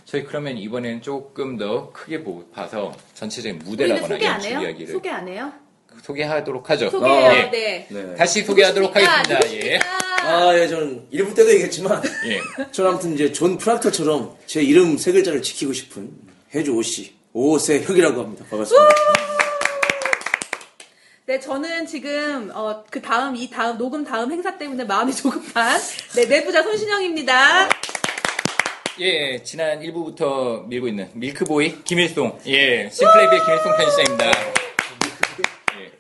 저희 0.05 0.23
그러면 0.23 0.57
이번엔 0.57 1.01
조금 1.01 1.57
더 1.57 1.91
크게 1.91 2.23
보- 2.23 2.47
봐서 2.51 2.93
전체적인 3.15 3.59
무대라거나 3.59 4.15
해요? 4.15 4.61
이야기를 4.61 4.93
소개 4.93 5.09
안 5.09 5.27
해요? 5.27 5.51
소개하도록 6.03 6.69
하죠. 6.69 6.89
소개해요. 6.89 7.31
예. 7.33 7.49
네. 7.51 7.87
네. 7.89 8.15
다시 8.15 8.43
소개하도록 8.43 8.89
누구십니까? 8.89 9.17
하겠습니다. 9.19 9.55
예. 9.55 9.73
누구십니까? 9.77 10.05
아, 10.27 10.57
예, 10.57 10.67
저는 10.67 11.07
일부 11.11 11.33
때도 11.33 11.49
얘기했지만 11.51 12.01
예. 12.27 12.39
저는 12.71 12.91
아무튼 12.91 13.13
이제 13.13 13.31
존 13.31 13.57
프락터처럼 13.57 14.35
제 14.45 14.61
이름 14.61 14.97
세 14.97 15.11
글자를 15.11 15.41
지키고 15.41 15.73
싶은 15.73 16.11
해주 16.53 16.73
오씨 16.75 17.13
오세혁이라고 17.33 18.21
합니다. 18.21 18.45
반갑습니다. 18.49 18.89
네, 21.27 21.39
저는 21.39 21.87
지금 21.87 22.51
어, 22.53 22.83
그 22.89 23.01
다음 23.01 23.35
이 23.35 23.49
다음 23.49 23.77
녹음 23.77 24.03
다음 24.03 24.31
행사 24.31 24.57
때문에 24.57 24.83
마음이 24.83 25.13
조급한 25.15 25.79
네 26.15 26.25
내부자 26.25 26.61
손신영입니다. 26.63 27.69
예, 28.99 29.43
지난 29.43 29.81
1부부터 29.81 30.65
밀고 30.67 30.87
있는 30.87 31.09
밀크보이 31.13 31.83
김일송. 31.83 32.39
예, 32.45 32.89
심플레이비의 32.89 33.41
김일송 33.43 33.75
편집장입니다. 33.75 34.25
예. 35.79 35.91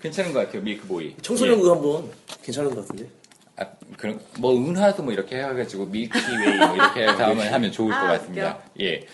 괜찮은 0.00 0.32
것 0.32 0.46
같아요, 0.46 0.62
밀크보이. 0.62 1.16
청소년극 1.20 1.70
한번 1.70 2.10
괜찮은 2.42 2.74
것 2.74 2.80
같은데. 2.86 3.10
아, 3.56 3.66
그런 3.98 4.18
뭐 4.38 4.56
은하수 4.56 5.02
뭐 5.02 5.12
이렇게 5.12 5.36
해가지고 5.36 5.86
밀키웨이 5.86 6.56
뭐 6.58 6.74
이렇게 6.76 7.02
해서 7.06 7.24
하면 7.24 7.52
하면 7.52 7.72
좋을 7.72 7.90
것 7.90 7.96
아, 7.98 8.06
같습니다. 8.12 8.58
예. 8.80 9.06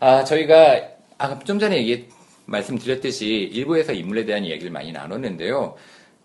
아 0.00 0.24
저희가 0.24 0.80
아, 1.18 1.38
좀 1.40 1.58
전에 1.58 1.76
얘기 1.78 2.08
말씀드렸듯이 2.46 3.26
일부에서 3.52 3.92
인물에 3.92 4.24
대한 4.24 4.44
이야기를 4.44 4.70
많이 4.70 4.92
나눴는데요. 4.92 5.74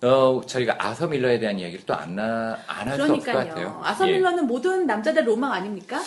어 0.04 0.42
저희가 0.46 0.76
아서 0.80 1.08
밀러에 1.08 1.40
대한 1.40 1.60
이야기를 1.60 1.86
또 1.86 1.94
안 1.94 2.18
안할 2.20 2.96
수 2.98 3.04
없을 3.04 3.16
것 3.18 3.24
그러니까요. 3.26 3.48
같아요. 3.50 3.82
아서 3.84 4.08
예. 4.08 4.14
밀러는 4.14 4.48
모든 4.48 4.86
남자들 4.88 5.28
로망 5.28 5.52
아닙니까? 5.54 6.02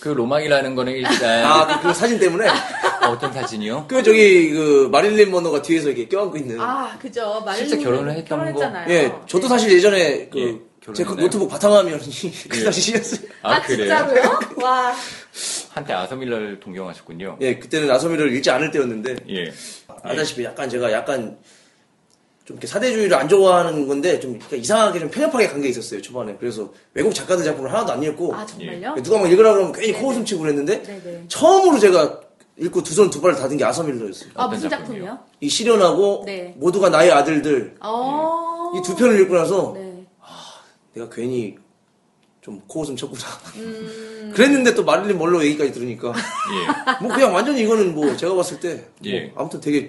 그 0.00 0.08
로망이라는 0.10 0.74
거는 0.74 0.92
일단 0.92 1.44
아, 1.44 1.80
그, 1.80 1.88
그 1.88 1.94
사진 1.94 2.18
때문에. 2.18 2.46
어떤 3.08 3.32
사진이요? 3.32 3.86
그 3.88 4.02
저기 4.02 4.50
그 4.50 4.88
마릴린 4.90 5.30
먼로가 5.30 5.62
뒤에서 5.62 5.88
이렇게 5.88 6.08
껴안고 6.08 6.36
있는. 6.36 6.60
아, 6.60 6.96
그죠. 6.98 7.40
마릴린 7.46 7.68
실제 7.68 7.84
결혼을 7.84 8.12
했던 8.12 8.24
결혼했잖아요. 8.38 8.92
예, 8.92 9.12
저도 9.26 9.46
사실 9.48 9.72
예전에 9.72 10.28
그 10.28 10.38
예, 10.40 10.58
제 10.94 11.02
결혼했나요? 11.04 11.26
노트북 11.26 11.48
바탕화면이 11.50 11.98
그 12.48 12.58
예. 12.58 12.64
사진이었어요. 12.64 13.20
아, 13.42 13.66
진짜로요? 13.66 14.38
와. 14.62 14.94
한때 15.70 15.92
아서 15.92 16.16
밀러를 16.16 16.60
동경하셨군요. 16.60 17.38
예, 17.40 17.58
그때는 17.58 17.90
아소미를 17.90 18.32
읽지 18.36 18.50
않을 18.50 18.70
때였는데 18.70 19.16
예. 19.28 19.52
알다시피 20.02 20.44
약간 20.44 20.68
제가 20.70 20.90
약간 20.92 21.36
좀 22.44 22.54
이렇게 22.56 22.66
사대주의를 22.68 23.14
안 23.16 23.28
좋아하는 23.28 23.88
건데 23.88 24.20
좀 24.20 24.38
이상하게 24.52 25.00
좀 25.00 25.10
편협하게 25.10 25.48
간 25.48 25.60
게 25.60 25.68
있었어요 25.68 26.00
초반에. 26.00 26.36
그래서 26.38 26.72
외국 26.94 27.12
작가들 27.12 27.44
작품을 27.44 27.72
하나도 27.72 27.92
안 27.92 28.02
읽고 28.02 28.34
아, 28.34 28.46
정말요? 28.46 28.94
누가 29.02 29.18
막 29.18 29.30
읽으라 29.30 29.52
그러면 29.52 29.72
괜히 29.72 29.88
네네. 29.92 30.00
코웃음 30.00 30.24
치고 30.24 30.42
그랬는데 30.42 30.82
네네. 30.82 31.24
처음으로 31.28 31.78
제가 31.80 32.20
읽고 32.58 32.82
두 32.84 32.94
손 32.94 33.10
두 33.10 33.20
발을 33.20 33.36
닫은 33.36 33.56
게 33.58 33.64
아서밀러였어요. 33.64 34.30
아, 34.34 34.46
무슨 34.46 34.70
작품이요? 34.70 35.18
이 35.40 35.48
시련하고 35.48 36.22
네. 36.24 36.54
모두가 36.56 36.88
나의 36.88 37.10
아들들 37.10 37.74
어. 37.80 38.72
이두 38.78 38.94
편을 38.96 39.20
읽고 39.22 39.34
나서 39.34 39.72
네. 39.76 39.85
내가 40.96 41.08
괜히 41.10 41.56
좀 42.40 42.60
코웃음 42.66 42.96
쳤구나. 42.96 43.22
음. 43.56 44.32
그랬는데 44.34 44.74
또 44.74 44.84
마릴린 44.84 45.18
멀로 45.18 45.44
얘기까지 45.44 45.72
들으니까 45.72 46.08
예. 46.08 47.02
뭐 47.04 47.14
그냥 47.14 47.34
완전히 47.34 47.62
이거는 47.62 47.94
뭐 47.94 48.16
제가 48.16 48.34
봤을 48.34 48.58
때뭐 48.58 48.82
예. 49.06 49.32
아무튼 49.36 49.60
되게 49.60 49.88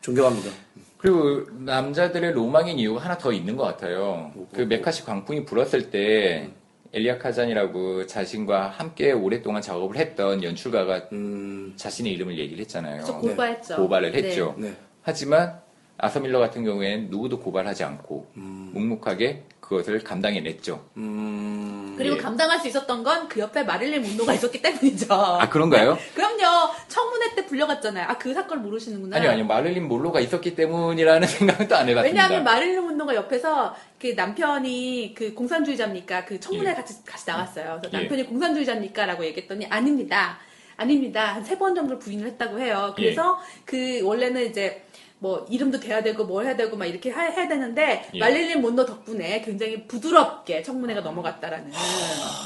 존경합니다. 0.00 0.50
그리고 0.96 1.46
남자들의 1.50 2.32
로망인 2.32 2.78
이유가 2.78 3.02
하나 3.02 3.16
더 3.16 3.32
있는 3.32 3.56
것 3.56 3.64
같아요. 3.64 4.32
그 4.52 4.62
메카시 4.62 5.04
광풍이 5.04 5.44
불었을 5.44 5.90
때 5.90 6.50
엘리아 6.92 7.18
카잔이라고 7.18 8.06
자신과 8.06 8.68
함께 8.68 9.12
오랫동안 9.12 9.62
작업을 9.62 9.96
했던 9.96 10.42
연출가가 10.42 11.08
음, 11.12 11.72
자신의 11.76 12.12
이름을 12.12 12.38
얘기를 12.38 12.60
했잖아요. 12.60 13.04
저 13.04 13.16
고발했죠. 13.16 13.76
고발을 13.76 14.12
네. 14.12 14.18
했죠. 14.22 14.54
네. 14.58 14.74
하지만 15.02 15.60
아서밀러 15.96 16.38
같은 16.38 16.64
경우에는 16.64 17.08
누구도 17.10 17.40
고발하지 17.40 17.84
않고 17.84 18.26
음. 18.36 18.70
묵묵하게 18.74 19.44
그것을 19.70 20.02
감당해냈죠. 20.02 20.84
음, 20.96 21.94
그리고 21.96 22.16
예. 22.16 22.20
감당할 22.20 22.58
수 22.58 22.66
있었던 22.66 23.04
건 23.04 23.28
그 23.28 23.38
옆에 23.38 23.62
마릴린 23.62 24.02
문로가 24.02 24.32
있었기 24.34 24.60
때문이죠. 24.60 25.06
아 25.14 25.48
그런가요? 25.48 25.96
그럼요. 26.16 26.72
청문회 26.88 27.36
때 27.36 27.46
불려갔잖아요. 27.46 28.06
아, 28.08 28.18
그 28.18 28.34
사건을 28.34 28.62
모르시는구나. 28.64 29.16
아니요, 29.18 29.30
아니요. 29.30 29.46
마를린 29.46 29.86
몰로가 29.86 30.18
있었기 30.18 30.56
때문이라는 30.56 31.28
생각은 31.28 31.68
또안 31.68 31.88
해봤습니다. 31.88 32.02
왜냐하면 32.02 32.42
마릴린 32.42 32.82
문로가 32.82 33.14
옆에서 33.14 33.76
그 34.00 34.08
남편이 34.16 35.14
그 35.16 35.34
공산주의자입니까? 35.34 36.24
그 36.24 36.40
청문회 36.40 36.70
예. 36.70 36.74
같이 36.74 37.04
같이 37.04 37.30
나갔어요. 37.30 37.78
그래서 37.80 37.96
예. 37.96 38.00
남편이 38.00 38.26
공산주의자입니까?라고 38.26 39.24
얘기했더니 39.24 39.66
아닙니다. 39.66 40.38
아닙니다. 40.76 41.34
한 41.34 41.44
세 41.44 41.56
번 41.58 41.74
정도 41.76 41.98
부인을 42.00 42.26
했다고 42.26 42.58
해요. 42.58 42.92
그래서 42.96 43.38
예. 43.40 43.62
그 43.64 44.00
원래는 44.02 44.46
이제 44.50 44.82
뭐 45.22 45.46
이름도 45.50 45.78
돼야 45.80 46.02
되고 46.02 46.24
뭘 46.24 46.46
해야 46.46 46.56
되고 46.56 46.76
막 46.78 46.86
이렇게 46.86 47.10
하- 47.10 47.24
해야 47.28 47.46
되는데 47.46 48.08
예. 48.14 48.18
말릴린 48.18 48.62
몬로 48.62 48.86
덕분에 48.86 49.42
굉장히 49.42 49.86
부드럽게 49.86 50.62
청문회가 50.62 51.02
넘어갔다라는. 51.02 51.70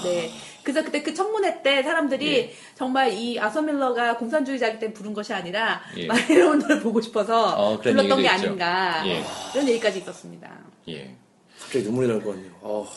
네. 0.03 0.29
그래서 0.65 0.83
그때 0.83 1.01
그 1.03 1.15
청문회 1.15 1.63
때 1.63 1.85
사람들이 1.85 2.33
예. 2.37 2.53
정말 2.75 3.13
이 3.13 3.39
아서밀러가 3.39 4.17
공산주의자이기 4.17 4.81
때문에 4.81 4.93
부른 4.93 5.15
것이 5.15 5.33
아니라 5.33 5.83
예. 5.97 6.07
말릴린 6.07 6.47
몬로를 6.47 6.81
보고 6.81 7.01
싶어서 7.01 7.55
어, 7.55 7.79
불렀던 7.81 8.19
게 8.19 8.25
있죠. 8.25 8.33
아닌가. 8.35 9.03
예. 9.07 9.23
그런 9.53 9.69
얘기까지 9.69 9.99
있었습니다. 10.01 10.51
예. 10.89 11.15
갑자기 11.61 11.85
눈물이 11.85 12.09
날 12.09 12.21
것 12.21 12.31
같네요. 12.31 12.51
어, 12.61 12.89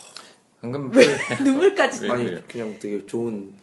방금 0.60 0.92
눈물까지. 1.44 2.06
왜 2.06 2.12
아니 2.12 2.24
그래요? 2.26 2.40
그냥 2.48 2.76
되게 2.80 3.06
좋은 3.06 3.54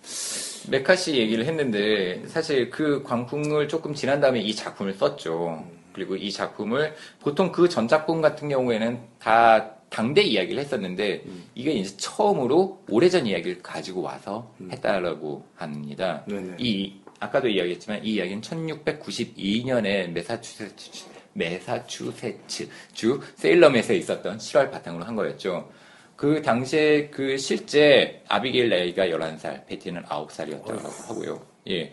메카시 0.71 1.17
얘기를 1.17 1.45
했는데 1.45 2.23
사실 2.29 2.71
그 2.71 3.03
광풍을 3.03 3.67
조금 3.67 3.95
지난 3.95 4.21
다음에 4.21 4.39
이 4.41 4.55
작품을 4.55 4.95
썼죠. 4.95 5.65
그리고 5.95 6.17
이 6.17 6.31
작품을 6.31 6.95
보통 7.21 7.51
그 7.53 7.69
전 7.69 7.89
작품 7.89 8.21
같은 8.21 8.49
경우에는 8.49 9.01
다 9.19 9.71
당대 9.89 10.23
이야기를 10.23 10.61
했었는데 10.61 11.23
이게 11.55 11.71
이제 11.73 11.97
처음으로 11.97 12.83
오래전 12.89 13.27
이야기를 13.27 13.63
가지고 13.63 14.03
와서 14.03 14.53
했다라고 14.71 15.45
합니다. 15.55 16.25
네네. 16.27 16.57
이 16.59 16.95
아까도 17.21 17.49
이야기했지만 17.49 18.05
이 18.05 18.15
이야기는 18.15 18.43
1692년에 18.43 20.09
메사추세츠 20.11 20.91
메사추세츠 21.35 22.69
주 22.93 23.21
세일럼에서 23.37 23.93
있었던 23.95 24.39
실화를 24.39 24.71
바탕으로 24.71 25.05
한 25.05 25.15
거였죠. 25.17 25.71
그 26.17 26.43
당시에 26.43 27.09
그 27.09 27.37
실제 27.39 28.23
아비게일 28.29 28.69
나이가 28.71 29.07
11살, 29.07 29.67
베티는 29.67 30.03
9살이었다고 30.05 31.09
하고요. 31.09 31.41
예. 31.69 31.93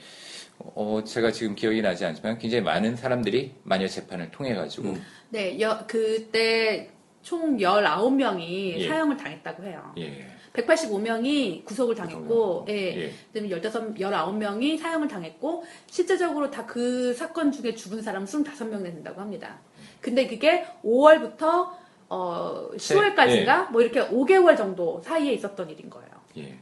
어, 0.75 1.03
제가 1.03 1.31
지금 1.31 1.55
기억이 1.55 1.81
나지 1.81 2.05
않지만 2.05 2.37
굉장히 2.37 2.63
많은 2.63 2.95
사람들이 2.95 3.55
마녀 3.63 3.87
재판을 3.87 4.31
통해 4.31 4.53
가지고 4.53 4.95
네, 5.29 5.59
여, 5.59 5.85
그때 5.87 6.89
총 7.21 7.57
19명이 7.57 8.77
예. 8.77 8.87
사형을 8.87 9.17
당했다고 9.17 9.63
해요. 9.63 9.93
예. 9.97 10.27
185명이 10.53 11.63
구속을 11.63 11.95
당했고, 11.95 12.65
예. 12.67 12.73
예. 12.73 13.13
그다음에 13.31 13.49
15, 13.49 13.93
19명이 13.93 14.77
사형을 14.77 15.07
당했고, 15.07 15.63
실제적으로 15.87 16.49
다 16.51 16.65
그 16.65 17.13
사건 17.13 17.51
중에 17.51 17.73
죽은 17.73 18.01
사람은 18.01 18.25
25명 18.27 18.83
된다고 18.83 19.21
합니다. 19.21 19.59
근데 20.01 20.27
그게 20.27 20.65
5월부터 20.83 21.69
어, 22.09 22.69
10월까지인가? 22.75 23.71
뭐 23.71 23.81
이렇게 23.81 24.01
5개월 24.05 24.57
정도 24.57 25.01
사이에 25.01 25.31
있었던 25.33 25.69
일인 25.69 25.89
거예요. 25.89 26.09
예. 26.37 26.57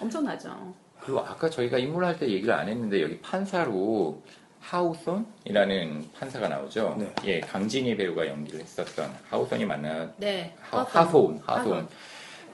엄청나죠. 0.00 0.74
그리고 1.08 1.20
아까 1.20 1.48
저희가 1.48 1.78
인물 1.78 2.04
할 2.04 2.18
때 2.18 2.28
얘기를 2.28 2.52
안 2.52 2.68
했는데 2.68 3.00
여기 3.00 3.18
판사로 3.20 4.22
하우손이라는 4.60 6.10
판사가 6.18 6.48
나오죠. 6.48 6.96
네. 6.98 7.14
예, 7.24 7.40
강진희 7.40 7.96
배우가 7.96 8.26
연기를 8.26 8.60
했었던 8.60 9.10
하우손이 9.30 9.64
맞나? 9.64 10.12
네. 10.18 10.54
하, 10.60 10.82
하손, 10.82 11.40
하손. 11.46 11.88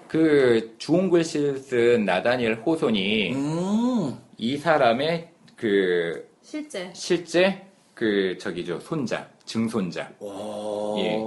그 0.06 0.76
주홍 0.78 1.10
글씨를 1.10 1.58
쓴 1.58 2.04
나다니엘 2.04 2.62
호손이 2.64 3.32
음, 3.34 4.18
이 4.38 4.56
사람의 4.56 5.30
그 5.56 6.28
실제. 6.40 6.92
실제 6.94 7.66
그 7.94 8.38
저기죠 8.38 8.78
손자, 8.78 9.28
증손자. 9.46 10.12
와, 10.20 10.94
예. 10.98 11.18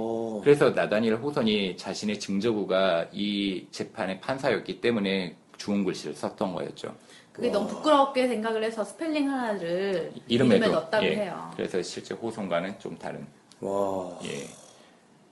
그래서 0.42 0.70
나다니엘 0.70 1.16
호손이 1.16 1.76
자신의 1.76 2.18
증조부가 2.20 3.08
이 3.12 3.66
재판의 3.70 4.20
판사였기 4.20 4.80
때문에 4.80 5.36
주홍 5.58 5.84
글 5.84 5.94
씨를 5.94 6.14
썼던 6.14 6.54
거였죠. 6.54 6.94
그게 7.38 7.50
너무 7.50 7.68
부끄럽게 7.68 8.26
생각을 8.26 8.64
해서 8.64 8.84
스펠링 8.84 9.30
하나를 9.30 10.12
이름에도 10.26 10.56
이름에 10.56 10.72
넣었다고 10.72 11.06
예. 11.06 11.14
해요. 11.14 11.52
그래서 11.54 11.80
실제 11.82 12.12
호손과는 12.12 12.80
좀 12.80 12.98
다른. 12.98 13.24
와, 13.60 14.18
예. 14.24 14.48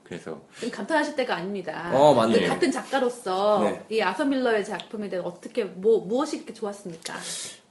그래서 0.05 0.41
좀 0.61 0.71
감탄하실 0.71 1.17
때가 1.17 1.35
아닙니다. 1.35 1.91
어, 1.93 2.15
맞네. 2.15 2.39
그 2.39 2.47
같은 2.47 2.71
작가로서 2.71 3.61
네. 3.65 3.85
이 3.91 4.01
아서 4.01 4.25
밀러의 4.25 4.65
작품에 4.65 5.09
대해 5.09 5.21
어떻게 5.25 5.65
뭐 5.65 5.99
무엇이 5.99 6.37
이렇게 6.37 6.55
좋았습니까, 6.55 7.15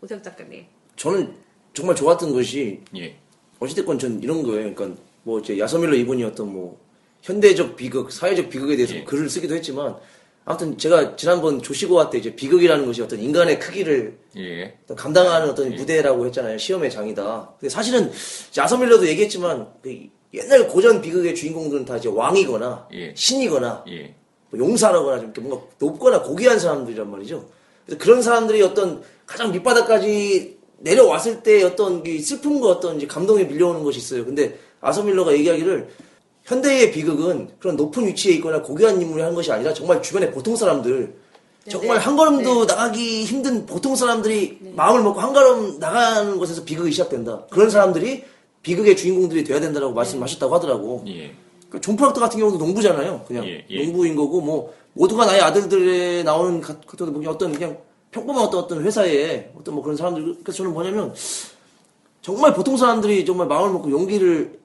오세혁 0.01 0.21
작가님? 0.21 0.65
저는 0.97 1.33
정말 1.73 1.95
좋았던 1.95 2.33
것이 2.33 2.81
예. 2.97 3.15
어찌됐건 3.59 3.97
전 3.97 4.21
이런 4.21 4.43
거예요. 4.43 4.75
그러니까 4.75 5.01
뭐 5.23 5.39
이제 5.39 5.57
야서 5.57 5.77
밀러 5.77 5.95
이분이 5.95 6.25
어떤 6.25 6.51
뭐 6.51 6.77
현대적 7.21 7.77
비극, 7.77 8.11
사회적 8.11 8.49
비극에 8.49 8.75
대해서 8.75 8.95
예. 8.95 9.05
글을 9.05 9.29
쓰기도 9.29 9.55
했지만 9.55 9.95
아무튼 10.45 10.77
제가 10.77 11.15
지난번 11.15 11.61
조시고와 11.61 12.11
때 12.11 12.19
이제 12.19 12.35
비극이라는 12.35 12.85
것이 12.85 13.01
어떤 13.01 13.19
인간의 13.19 13.59
크기를 13.59 14.19
예. 14.37 14.77
감당하는 14.95 15.49
어떤 15.49 15.73
예. 15.73 15.75
무대라고 15.75 16.27
했잖아요. 16.27 16.59
시험의 16.59 16.91
장이다. 16.91 17.53
근데 17.59 17.69
사실은 17.69 18.11
아서밀러도 18.55 19.07
얘기했지만 19.07 19.67
그 19.81 20.07
옛날 20.35 20.67
고전 20.67 21.01
비극의 21.01 21.33
주인공들은 21.33 21.85
다 21.85 21.97
이제 21.97 22.09
왕이거나 22.09 22.89
예. 22.93 23.13
신이거나 23.15 23.85
예. 23.89 24.13
뭐 24.51 24.59
용사라거나 24.59 25.33
좀 25.33 25.49
뭔가 25.49 25.65
높거나 25.79 26.21
고귀한 26.21 26.59
사람들이란 26.59 27.09
말이죠. 27.09 27.49
그래서 27.85 28.03
그런 28.03 28.21
사람들이 28.21 28.61
어떤 28.61 29.01
가장 29.25 29.51
밑바닥까지 29.51 30.59
내려왔을 30.77 31.41
때 31.41 31.63
어떤 31.63 32.05
이 32.05 32.19
슬픔과 32.19 32.67
어떤 32.67 33.07
감동이 33.07 33.45
밀려오는 33.45 33.83
것이 33.83 33.97
있어요. 33.97 34.23
근데 34.23 34.59
아서밀러가 34.81 35.33
얘기하기를 35.33 35.89
현대의 36.45 36.91
비극은 36.91 37.49
그런 37.59 37.75
높은 37.75 38.05
위치에 38.05 38.33
있거나 38.35 38.61
고귀한 38.61 39.01
인물이 39.01 39.21
하는 39.21 39.35
것이 39.35 39.51
아니라 39.51 39.73
정말 39.73 40.01
주변의 40.01 40.31
보통 40.31 40.55
사람들 40.55 41.15
정말 41.69 41.97
네. 41.97 42.03
한 42.03 42.15
걸음도 42.15 42.65
나가기 42.65 43.25
힘든 43.25 43.65
보통 43.65 43.95
사람들이 43.95 44.59
마음을 44.75 45.01
먹고 45.01 45.19
한 45.19 45.33
걸음 45.33 45.79
나가는 45.79 46.37
곳에서 46.37 46.63
비극이 46.63 46.91
시작된다. 46.91 47.43
그런 47.49 47.71
사람들이 47.71 48.23
비극의 48.61 48.95
주인공들이 48.95 49.43
돼야 49.43 49.59
된다고 49.59 49.91
말씀하셨다고 49.91 50.53
하더라고. 50.55 51.03
예. 51.07 51.33
그존 51.69 51.95
프락터 51.95 52.21
같은 52.21 52.39
경우도 52.39 52.59
농부잖아요. 52.59 53.25
그냥 53.27 53.45
예, 53.47 53.65
예. 53.67 53.83
농부인 53.83 54.15
거고 54.15 54.41
뭐 54.41 54.73
모두가 54.93 55.25
나의 55.25 55.41
아들들에 55.41 56.21
나오는 56.21 56.61
가- 56.61 56.79
같은 56.81 57.11
뭐 57.11 57.31
어떤 57.31 57.51
그냥 57.51 57.77
평범한 58.11 58.45
어떤 58.45 58.63
어떤 58.63 58.83
회사에 58.83 59.49
어떤 59.57 59.73
뭐 59.73 59.83
그런 59.83 59.97
사람들 59.97 60.37
그래서 60.43 60.57
저는 60.57 60.71
뭐냐면 60.71 61.15
정말 62.21 62.53
보통 62.53 62.77
사람들이 62.77 63.25
정말 63.25 63.47
마음을 63.47 63.73
먹고 63.73 63.89
용기를 63.89 64.59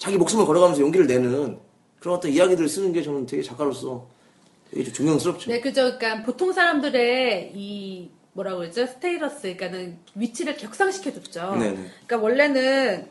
자기 0.00 0.16
목숨을 0.16 0.46
걸어가면서 0.46 0.80
용기를 0.80 1.06
내는 1.06 1.58
그런 2.00 2.16
어떤 2.16 2.32
이야기들을 2.32 2.68
쓰는 2.70 2.94
게 2.94 3.02
저는 3.02 3.26
되게 3.26 3.42
작가로서 3.42 4.06
되게 4.70 4.84
좀 4.84 4.94
존경스럽죠. 4.94 5.50
네, 5.50 5.60
그죠. 5.60 5.98
그러니까 5.98 6.22
보통 6.24 6.52
사람들의 6.52 7.52
이 7.54 8.08
뭐라고 8.32 8.60
그러죠? 8.60 8.86
스테이러스, 8.86 9.42
그러니까는 9.42 9.98
위치를 10.14 10.56
격상시켜줬죠. 10.56 11.56
네네. 11.56 11.74
그러니까 12.06 12.16
원래는 12.16 13.08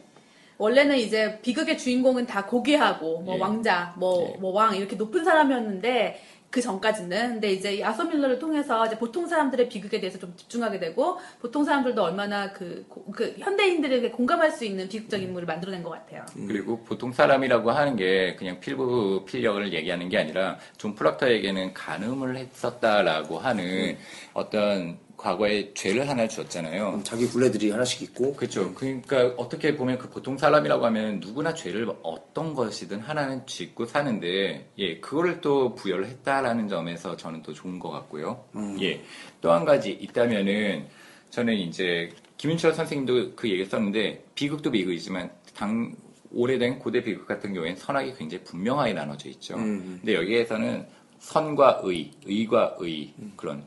원래는 0.57 0.97
이제 0.97 1.39
비극의 1.43 1.77
주인공은 1.77 2.25
다 2.25 2.47
고귀하고 2.47 3.19
뭐 3.19 3.35
예. 3.35 3.39
왕자, 3.39 3.93
뭐뭐왕 3.97 4.75
이렇게 4.75 4.95
높은 4.95 5.23
사람이었는데 5.23 6.19
그 6.49 6.61
전까지는. 6.61 7.33
근데 7.33 7.51
이제 7.51 7.75
이 7.75 7.83
아서 7.83 8.03
밀러를 8.03 8.39
통해서 8.39 8.85
이제 8.87 8.97
보통 8.97 9.27
사람들의 9.27 9.69
비극에 9.69 9.99
대해서 9.99 10.17
좀 10.17 10.33
집중하게 10.35 10.79
되고 10.79 11.17
보통 11.39 11.63
사람들도 11.63 12.01
얼마나 12.03 12.51
그, 12.51 12.85
고- 12.89 13.05
그 13.11 13.35
현대인들에게 13.37 14.09
공감할 14.11 14.51
수 14.51 14.65
있는 14.65 14.87
비극적 14.89 15.21
인물을 15.21 15.45
만들어낸 15.45 15.83
것 15.83 15.91
같아요. 15.91 16.25
그리고 16.47 16.81
보통 16.83 17.11
사람이라고 17.13 17.69
하는 17.71 17.95
게 17.95 18.35
그냥 18.35 18.59
필부필부를 18.59 19.71
얘기하는 19.73 20.09
게 20.09 20.17
아니라 20.17 20.57
존 20.77 20.95
프락터에게는 20.95 21.73
간음을 21.73 22.35
했었다라고 22.37 23.37
하는 23.39 23.97
어떤 24.33 24.97
과거의 25.19 25.73
죄를 25.73 26.07
하나 26.07 26.27
주었잖아요. 26.27 27.01
자기 27.03 27.27
굴레들이 27.27 27.71
하나씩 27.71 28.01
있고 28.03 28.33
그렇죠. 28.35 28.73
그러니까 28.73 29.33
어떻게 29.35 29.75
보면 29.75 29.97
그 29.97 30.09
보통 30.09 30.37
사람이라고 30.37 30.85
하면 30.85 31.19
누구나 31.19 31.53
죄를 31.53 31.89
어떤 32.03 32.53
것이든 32.53 33.01
하나는 33.01 33.45
짓고 33.45 33.85
사는데 33.85 34.69
예 34.77 34.99
그거를 34.99 35.41
또 35.41 35.75
부여를 35.75 36.07
했다라는 36.07 36.69
점에서 36.69 37.17
저는 37.17 37.43
또 37.43 37.53
좋은 37.53 37.79
것 37.79 37.89
같고요. 37.89 38.45
예 38.79 39.08
또 39.08 39.51
한 39.51 39.65
가지 39.65 39.91
있다면은 39.91 40.87
저는 41.31 41.53
이제 41.53 42.09
김윤철 42.37 42.73
선생님도 42.73 43.35
그 43.35 43.49
얘기 43.49 43.65
썼는데 43.65 44.23
비극도 44.35 44.71
비극이지만 44.71 45.29
당 45.53 45.93
오래된 46.31 46.79
고대 46.79 47.03
비극 47.03 47.27
같은 47.27 47.53
경우에는 47.53 47.77
선악이 47.77 48.13
굉장히 48.17 48.45
분명하게 48.45 48.93
나눠져 48.93 49.27
있죠. 49.29 49.55
근데 49.55 50.15
여기에서는 50.15 50.87
선과 51.19 51.81
의, 51.83 52.11
의과 52.25 52.77
의 52.79 53.13
그런 53.35 53.65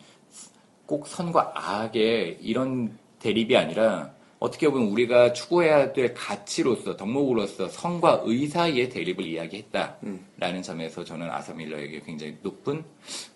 꼭 0.92 1.06
선과 1.06 1.52
악의 1.54 2.40
이런 2.42 2.98
대립이 3.18 3.56
아니라 3.56 4.12
어떻게 4.38 4.68
보면 4.68 4.88
우리가 4.88 5.32
추구해야 5.32 5.94
될 5.94 6.12
가치로서 6.12 6.98
덕목으로서 6.98 7.70
선과 7.70 8.24
의 8.26 8.46
사이의 8.46 8.90
대립을 8.90 9.24
이야기했다라는 9.24 10.62
점에서 10.62 11.02
저는 11.02 11.30
아서 11.30 11.54
밀러에게 11.54 12.02
굉장히 12.04 12.36
높은 12.42 12.84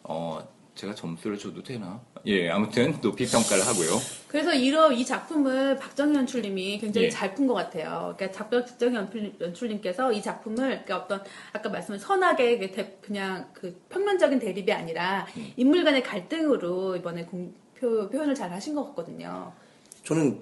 어 0.03 0.47
제가 0.77 0.95
점수를 0.95 1.39
줘도 1.39 1.63
되나? 1.63 2.01
예 2.27 2.51
아무튼 2.51 2.95
높이 3.01 3.27
평가를 3.27 3.67
하고요. 3.67 3.99
그래서 4.29 4.53
이러 4.53 4.93
이 4.93 5.05
작품을 5.05 5.77
박정희 5.79 6.15
연출님이 6.15 6.79
굉장히 6.79 7.07
예. 7.07 7.11
잘푼 7.11 7.47
것 7.47 7.55
같아요. 7.55 8.15
그러니까 8.17 8.31
작별 8.31 8.63
박정희 8.65 8.95
연출- 8.95 9.33
연출님께서 9.41 10.13
이 10.13 10.21
작품을 10.23 10.57
그러니까 10.85 10.99
어떤 10.99 11.23
아까 11.55 11.71
말씀한 11.71 11.99
선악의 11.99 12.59
그 12.59 12.71
대- 12.73 12.99
그냥 13.01 13.49
그 13.55 13.81
평면적인 13.89 14.39
대립이 14.39 14.71
아니라 14.71 15.27
음. 15.39 15.53
인물 15.57 15.83
간의 15.83 16.03
갈등으로 16.03 16.95
이번에 16.97 17.25
공- 17.25 17.55
표, 17.75 18.09
표현을 18.11 18.35
잘 18.35 18.53
하신 18.53 18.75
것 18.75 18.85
같거든요. 18.89 19.53
저는 20.05 20.39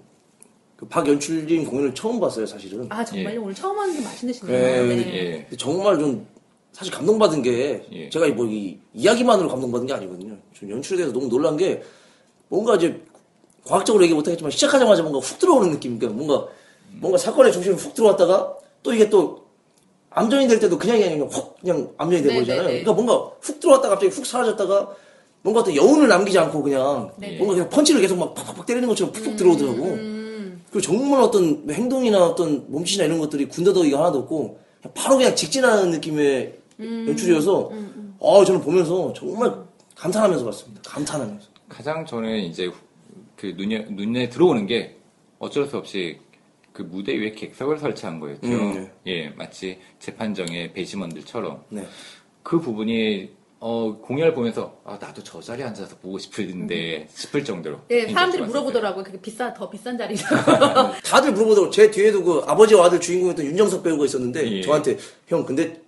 그 0.77 0.87
박연출님 0.89 1.65
공연을 1.67 1.95
처음 1.95 2.19
봤어요, 2.19 2.45
사실은. 2.47 2.87
아 2.91 3.05
정말요? 3.05 3.41
오늘 3.41 3.55
처음 3.55 3.79
하는 3.79 3.95
게 3.95 4.01
맛있으시네요. 4.03 4.87
네, 4.87 4.97
네. 4.97 5.47
예. 5.53 5.57
정말 5.57 5.97
좀 5.99 6.27
사실 6.75 6.93
감동받은 6.93 7.43
게 7.43 7.85
예. 7.93 8.11
제가 8.11 8.27
뭐 8.29 8.47
이 8.47 8.77
이야기만으로 8.95 9.49
감동받은 9.49 9.87
게 9.87 9.93
아니거든요. 9.95 10.37
좀 10.53 10.71
연출에 10.71 10.99
대해서 10.99 11.13
너무 11.13 11.29
놀란 11.29 11.57
게 11.57 11.83
뭔가 12.49 12.75
이제 12.75 13.01
과학적으로 13.65 14.03
얘기 14.05 14.13
못하겠지만 14.13 14.51
시작하자마자 14.51 15.03
뭔가 15.03 15.21
훅 15.21 15.39
들어오는 15.39 15.71
느낌. 15.71 15.99
그러니까 15.99 16.23
뭔가 16.25 16.49
뭔가 17.01 17.17
사건의 17.17 17.53
중심이 17.53 17.77
훅 17.77 17.95
들어왔다가 17.95 18.55
또 18.83 18.93
이게 18.93 19.09
또 19.09 19.45
암전이 20.11 20.49
될 20.49 20.59
때도 20.61 20.77
그냥이 20.79 21.03
아니라 21.05 21.27
훅 21.27 21.61
그냥 21.61 21.93
암전이 21.97 22.23
네, 22.23 22.29
돼버리잖아요. 22.29 22.63
네, 22.63 22.69
네. 22.75 22.83
그러니까 22.83 22.93
뭔가 22.93 23.31
훅 23.41 23.61
들어왔다 23.61 23.89
가 23.89 23.95
갑자기 23.95 24.13
훅 24.15 24.27
사라졌다가 24.27 24.95
뭔가 25.43 25.61
어떤 25.61 25.77
여운을 25.77 26.09
남기지 26.09 26.39
않고 26.39 26.63
그냥 26.63 27.11
네, 27.17 27.37
뭔가 27.37 27.55
그냥 27.55 27.69
펀치를 27.69 28.01
계속 28.01 28.19
막 28.19 28.35
팍팍팍 28.35 28.67
때리는 28.67 28.89
것처럼 28.89 29.13
푹푹 29.13 29.37
들어오더라고. 29.37 29.85
음, 29.85 30.65
그리고 30.71 30.81
정말 30.81 31.21
어떤 31.21 31.65
행동이나 31.71 32.27
어떤 32.27 32.65
몸짓이나 32.69 33.05
이런 33.05 33.19
것들이 33.21 33.47
군더더기가 33.49 33.99
하나도 33.99 34.19
없고 34.21 34.59
그냥 34.83 34.93
바로 34.95 35.17
그냥 35.17 35.35
직진하는 35.37 35.91
느낌의 35.91 36.64
음. 36.81 37.07
연출이어서 37.09 37.71
아 38.21 38.45
저는 38.45 38.61
보면서 38.61 39.13
정말 39.13 39.55
감탄하면서 39.97 40.45
봤습니다. 40.45 40.83
감탄하면서. 40.91 41.49
가장 41.69 42.05
저는 42.05 42.41
이제 42.41 42.71
그 43.37 43.55
눈에 43.57 43.87
눈에 43.91 44.29
들어오는 44.29 44.67
게 44.67 44.97
어쩔 45.39 45.67
수 45.67 45.77
없이 45.77 46.19
그 46.73 46.83
무대 46.83 47.17
위에 47.17 47.33
객석을 47.33 47.79
설치한 47.79 48.19
거였죠. 48.21 48.47
음, 48.49 48.91
예, 49.07 49.29
마치 49.31 49.79
재판정의 50.01 50.73
배심원들처럼 50.73 51.63
네. 51.69 51.87
그 52.43 52.61
부분이 52.61 53.31
어, 53.61 53.97
공연을 54.03 54.35
보면서 54.35 54.79
아, 54.85 54.99
나도 55.01 55.23
저 55.23 55.41
자리에 55.41 55.65
앉아서 55.65 55.97
보고 55.97 56.19
싶은데 56.19 57.07
싶을 57.11 57.43
정도로. 57.45 57.81
네, 57.89 58.07
사람들이. 58.13 58.43
물어보더라고요. 58.43 59.05
그게 59.05 59.19
비싼 59.21 59.55
더 59.55 59.71
비싼 59.71 59.97
자리죠. 59.97 60.27
다들 61.03 61.33
물어보더라고. 61.33 61.71
제 61.71 61.91
뒤에도 61.91 62.23
그 62.23 62.43
아버지와 62.47 62.87
아들 62.87 63.01
주인공이었던 63.01 63.47
윤정석 63.47 63.83
배우가 63.83 64.05
있었는데 64.05 64.51
예. 64.59 64.61
저한테 64.61 64.99
형 65.29 65.47
근데 65.47 65.81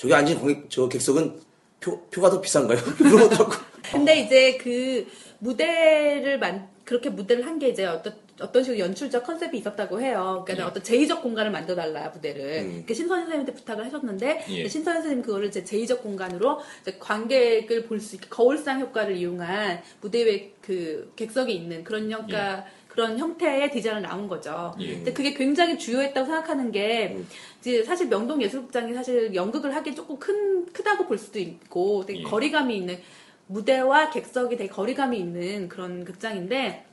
저기 0.00 0.14
앉은 0.14 0.38
관객, 0.38 0.70
저 0.70 0.88
객석은 0.88 1.38
표, 1.78 2.00
표가 2.06 2.30
더 2.30 2.40
비싼가요? 2.40 2.78
물어보더라고. 2.98 3.52
근데 3.92 4.20
이제 4.20 4.56
그 4.56 5.06
무대를 5.40 6.38
만 6.38 6.68
그렇게 6.84 7.10
무대를 7.10 7.44
한 7.46 7.58
게 7.58 7.68
이제 7.68 7.84
어떤 7.84 8.14
어떤 8.40 8.64
식으로 8.64 8.78
연출적 8.78 9.22
컨셉이 9.26 9.58
있었다고 9.58 10.00
해요. 10.00 10.42
그러니까 10.46 10.64
예. 10.64 10.70
어떤 10.70 10.82
제의적 10.82 11.20
공간을 11.22 11.50
만들어달라 11.50 12.08
무대를. 12.08 12.60
음. 12.62 12.84
그 12.86 12.94
신선 12.94 13.18
선생님한테 13.20 13.52
부탁을 13.52 13.84
하셨는데 13.84 14.44
예. 14.48 14.68
신선 14.68 14.94
선생님 14.94 15.22
그거를 15.22 15.48
이제 15.48 15.62
제의적 15.62 16.02
공간으로 16.02 16.60
이제 16.80 16.96
관객을 16.98 17.84
볼 17.84 18.00
수 18.00 18.14
있게 18.16 18.26
거울상 18.30 18.80
효과를 18.80 19.16
이용한 19.16 19.82
무대 20.00 20.24
위에 20.24 20.52
그 20.62 21.12
객석이 21.16 21.54
있는 21.54 21.84
그런 21.84 22.10
형가 22.10 22.64
그런 22.90 23.16
형태의 23.18 23.70
디자인을 23.70 24.02
나온 24.02 24.26
거죠. 24.26 24.74
예. 24.80 24.94
근데 24.96 25.12
그게 25.12 25.32
굉장히 25.32 25.78
주요했다고 25.78 26.26
생각하는 26.26 26.72
게 26.72 27.18
이제 27.60 27.84
사실 27.84 28.08
명동 28.08 28.42
예술극장이 28.42 28.92
사실 28.94 29.32
연극을 29.34 29.74
하기 29.76 29.94
조금 29.94 30.18
큰 30.18 30.66
크다고 30.72 31.06
볼 31.06 31.16
수도 31.16 31.38
있고 31.38 32.04
되게 32.04 32.18
예. 32.20 32.22
거리감이 32.24 32.76
있는 32.76 32.98
무대와 33.46 34.10
객석이 34.10 34.56
되게 34.56 34.68
거리감이 34.68 35.16
있는 35.18 35.68
그런 35.68 36.04
극장인데 36.04 36.84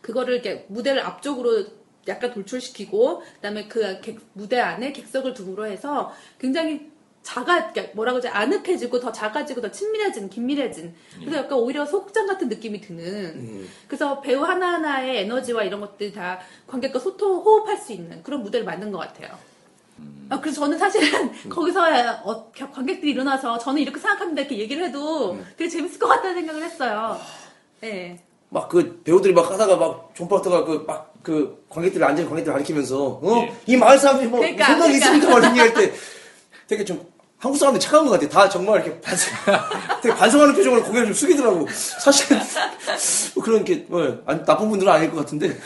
그거를 0.00 0.34
이렇게 0.34 0.64
무대를 0.68 1.02
앞쪽으로 1.02 1.64
약간 2.08 2.32
돌출시키고 2.32 3.20
그다음에 3.36 3.68
그 3.68 4.00
객- 4.00 4.20
무대 4.32 4.58
안에 4.58 4.92
객석을 4.92 5.34
두므로 5.34 5.66
해서 5.66 6.12
굉장히 6.38 6.90
작아 7.22 7.70
그러니까 7.70 7.94
뭐라고 7.94 8.18
하지 8.18 8.28
아늑해지고 8.28 9.00
더 9.00 9.12
작아지고 9.12 9.60
더 9.60 9.70
친밀해진 9.70 10.28
긴밀해진 10.28 10.94
그래서 11.20 11.38
약간 11.38 11.58
오히려 11.58 11.86
소극장 11.86 12.26
같은 12.26 12.48
느낌이 12.48 12.80
드는 12.80 13.68
그래서 13.86 14.20
배우 14.20 14.42
하나하나의 14.42 15.18
에너지와 15.18 15.62
이런 15.64 15.80
것들이 15.80 16.12
다 16.12 16.40
관객과 16.66 16.98
소통 16.98 17.36
호흡할 17.36 17.76
수 17.76 17.92
있는 17.92 18.22
그런 18.22 18.42
무대를 18.42 18.66
만든 18.66 18.90
것 18.90 18.98
같아요. 18.98 19.38
아, 20.30 20.40
그래서 20.40 20.62
저는 20.62 20.78
사실은 20.78 21.30
거기서 21.48 21.80
어, 22.24 22.50
관객들이 22.52 23.12
일어나서 23.12 23.58
저는 23.58 23.80
이렇게 23.82 24.00
생각합니다 24.00 24.42
이렇게 24.42 24.58
얘기를 24.58 24.84
해도 24.84 25.38
되게 25.56 25.68
재밌을 25.68 25.98
것 25.98 26.08
같다는 26.08 26.34
생각을 26.36 26.62
했어요. 26.62 27.20
네. 27.80 28.20
막 28.48 28.68
그 28.68 29.00
배우들이 29.02 29.32
막 29.32 29.50
하다가 29.50 29.76
막 29.76 30.10
존박터가 30.14 30.64
그 30.64 30.84
막 30.86 31.12
그 31.22 31.64
관객들 31.68 32.02
앉은 32.02 32.26
관객들 32.28 32.52
가리키면서 32.52 33.20
어? 33.22 33.42
예. 33.42 33.54
이 33.66 33.76
마을 33.76 33.98
사람들이 33.98 34.28
뭐 34.28 34.40
그러니까, 34.40 34.66
생각이 34.66 34.98
그러니까. 34.98 35.06
있습니까? 35.06 35.30
막 35.30 35.38
이런 35.38 35.50
얘기할 35.68 35.74
때 35.74 35.92
되게 36.66 36.84
좀 36.84 37.11
한국 37.42 37.58
사람들이 37.58 37.82
착한 37.82 38.06
것 38.06 38.12
같아. 38.12 38.28
다 38.28 38.48
정말 38.48 38.80
이렇게 38.84 39.00
반성, 39.00 39.34
되게 40.00 40.14
반성하는 40.14 40.54
표정으로 40.54 40.84
고개를 40.84 41.06
좀 41.06 41.14
숙이더라고. 41.14 41.66
사실 41.72 42.36
뭐 43.34 43.42
그런 43.42 43.64
게 43.64 43.84
뭐, 43.88 44.22
나쁜 44.24 44.70
분들은 44.70 44.92
아닐 44.92 45.10
것 45.10 45.16
같은데 45.16 45.58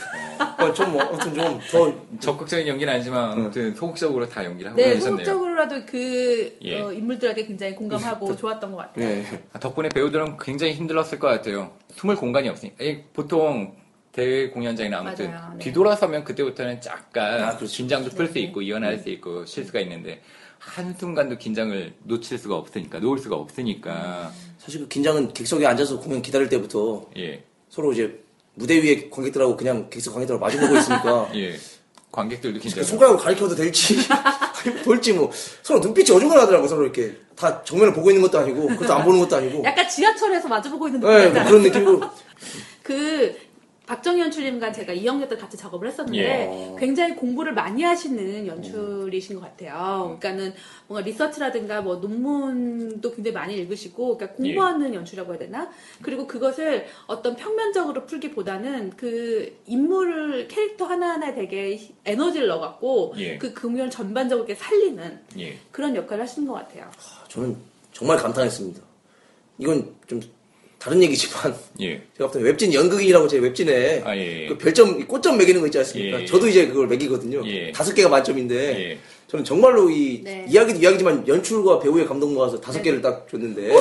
어, 0.58 0.72
좀 0.72 0.92
뭐, 0.92 1.02
아무튼 1.02 1.34
좀더 1.34 2.18
적극적인 2.18 2.66
연기는 2.66 2.90
아니지만 2.90 3.32
아무튼 3.32 3.74
소극적으로 3.74 4.26
다 4.26 4.42
연기를 4.42 4.70
하고 4.70 4.80
네, 4.80 4.94
계셨네요. 4.94 5.10
소극적으로라도 5.10 5.84
그 5.84 6.56
예. 6.62 6.80
어, 6.80 6.90
인물들에게 6.90 7.44
굉장히 7.44 7.74
공감하고 7.74 8.34
좋았던 8.34 8.72
것 8.72 8.78
같아요. 8.78 9.06
예. 9.06 9.24
아, 9.52 9.58
덕분에 9.58 9.90
배우들은 9.90 10.38
굉장히 10.38 10.72
힘들었을 10.72 11.18
것 11.18 11.26
같아요. 11.28 11.72
숨을 11.94 12.16
공간이 12.16 12.48
없으니까. 12.48 12.82
이 12.82 13.02
보통 13.12 13.76
대회 14.12 14.48
공연장이나 14.48 15.00
아무튼 15.00 15.30
맞아요. 15.30 15.52
네. 15.58 15.64
뒤돌아서면 15.66 16.24
그때부터는 16.24 16.80
약간 16.86 17.44
아, 17.44 17.54
그렇죠. 17.54 17.70
긴장도 17.70 18.12
풀수 18.12 18.32
네. 18.32 18.40
있고 18.40 18.62
이완할 18.62 18.98
수 18.98 19.10
있고 19.10 19.44
실수가 19.44 19.80
있는데 19.80 20.22
한순간도 20.66 21.38
긴장을 21.38 21.94
놓칠 22.02 22.38
수가 22.38 22.56
없으니까 22.56 22.98
놓을 22.98 23.18
수가 23.18 23.36
없으니까. 23.36 24.32
사실 24.58 24.80
그 24.80 24.88
긴장은 24.88 25.32
객석에 25.32 25.64
앉아서 25.64 26.00
공연 26.00 26.20
기다릴 26.20 26.48
때부터 26.48 27.08
예. 27.16 27.44
서로 27.70 27.92
이제 27.92 28.20
무대 28.54 28.82
위에 28.82 29.08
관객들하고 29.08 29.56
그냥 29.56 29.88
객석 29.88 30.14
관객들하고 30.14 30.44
마주보고 30.44 30.76
있으니까. 30.76 31.30
예. 31.36 31.56
관객들도 32.10 32.58
그 32.58 32.62
긴장. 32.62 32.82
손가락으로 32.84 33.18
가리켜도 33.18 33.54
될지. 33.54 33.96
볼지 34.84 35.12
뭐. 35.12 35.30
서로 35.62 35.80
눈빛이 35.80 36.10
어중간하더라고 36.16 36.66
서로 36.66 36.82
이렇게. 36.82 37.16
다 37.36 37.62
정면을 37.62 37.92
보고 37.92 38.10
있는 38.10 38.22
것도 38.22 38.38
아니고 38.38 38.66
그것도 38.68 38.94
안 38.94 39.04
보는 39.04 39.20
것도 39.20 39.36
아니고. 39.36 39.62
약간 39.64 39.86
지하철에서 39.88 40.48
마주보고 40.48 40.88
있는 40.88 41.00
네, 41.00 41.30
느낌 41.30 41.32
뭐 41.32 41.42
네, 41.42 41.48
그런 41.48 41.62
느낌으로. 41.62 42.10
그 42.82 43.36
박정희 43.86 44.20
연출님과 44.20 44.72
제가 44.72 44.92
2학년 44.94 45.28
때 45.28 45.36
같이 45.36 45.56
작업을 45.56 45.86
했었는데 45.88 46.18
예. 46.18 46.76
굉장히 46.78 47.14
공부를 47.14 47.54
많이 47.54 47.84
하시는 47.84 48.46
연출이신 48.46 49.36
것 49.36 49.42
같아요. 49.42 50.18
그러니까는 50.20 50.52
뭔가 50.88 51.06
리서치라든가 51.06 51.82
뭐 51.82 51.96
논문도 51.96 53.12
굉장히 53.12 53.32
많이 53.32 53.56
읽으시고 53.56 54.18
그러니까 54.18 54.36
공부하는 54.36 54.92
연출이라고 54.92 55.32
해야 55.32 55.38
되나? 55.38 55.70
그리고 56.02 56.26
그것을 56.26 56.86
어떤 57.06 57.36
평면적으로 57.36 58.06
풀기보다는 58.06 58.90
그 58.96 59.56
인물을 59.66 60.48
캐릭터 60.48 60.84
하나하나에 60.84 61.34
되게 61.34 61.80
에너지를 62.04 62.48
넣어갖고 62.48 63.14
예. 63.18 63.38
그 63.38 63.54
공연을 63.54 63.90
전반적으로 63.90 64.46
이렇게 64.46 64.60
살리는 64.60 65.20
예. 65.38 65.58
그런 65.70 65.94
역할을 65.94 66.24
하시는 66.24 66.48
것 66.48 66.54
같아요. 66.54 66.90
저는 67.28 67.56
정말 67.92 68.16
감탄했습니다. 68.16 68.80
이건 69.58 69.94
좀 70.06 70.20
다른 70.86 71.02
얘기지만 71.02 71.52
예. 71.82 72.00
제가 72.16 72.28
봤을 72.28 72.42
때 72.42 72.46
웹진 72.46 72.72
연극인이라고 72.72 73.26
제 73.26 73.38
웹진에 73.38 74.02
아, 74.04 74.16
예, 74.16 74.44
예. 74.44 74.46
그 74.46 74.56
별점 74.56 75.04
꽃점 75.08 75.36
매기는 75.36 75.60
거 75.60 75.66
있지 75.66 75.78
않습니까? 75.78 76.18
예, 76.18 76.22
예. 76.22 76.26
저도 76.26 76.46
이제 76.46 76.68
그걸 76.68 76.86
매기거든요. 76.86 77.42
예. 77.44 77.72
다섯 77.72 77.92
개가 77.92 78.08
만점인데 78.08 78.54
예. 78.92 78.98
저는 79.26 79.44
정말로 79.44 79.90
이 79.90 80.22
네. 80.22 80.46
이야기도 80.48 80.78
이야기지만 80.78 81.26
연출과 81.26 81.80
배우의 81.80 82.06
감동 82.06 82.34
모아서 82.34 82.60
다섯 82.60 82.80
개를 82.82 83.02
딱 83.02 83.26
줬는데 83.28 83.64
예. 83.70 83.76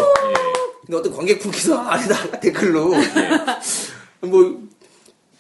근데 0.84 0.98
어떤 0.98 1.14
관객분께서 1.14 1.78
아니다 1.86 2.40
댓글로 2.40 2.96
예. 2.96 4.26
뭐 4.28 4.64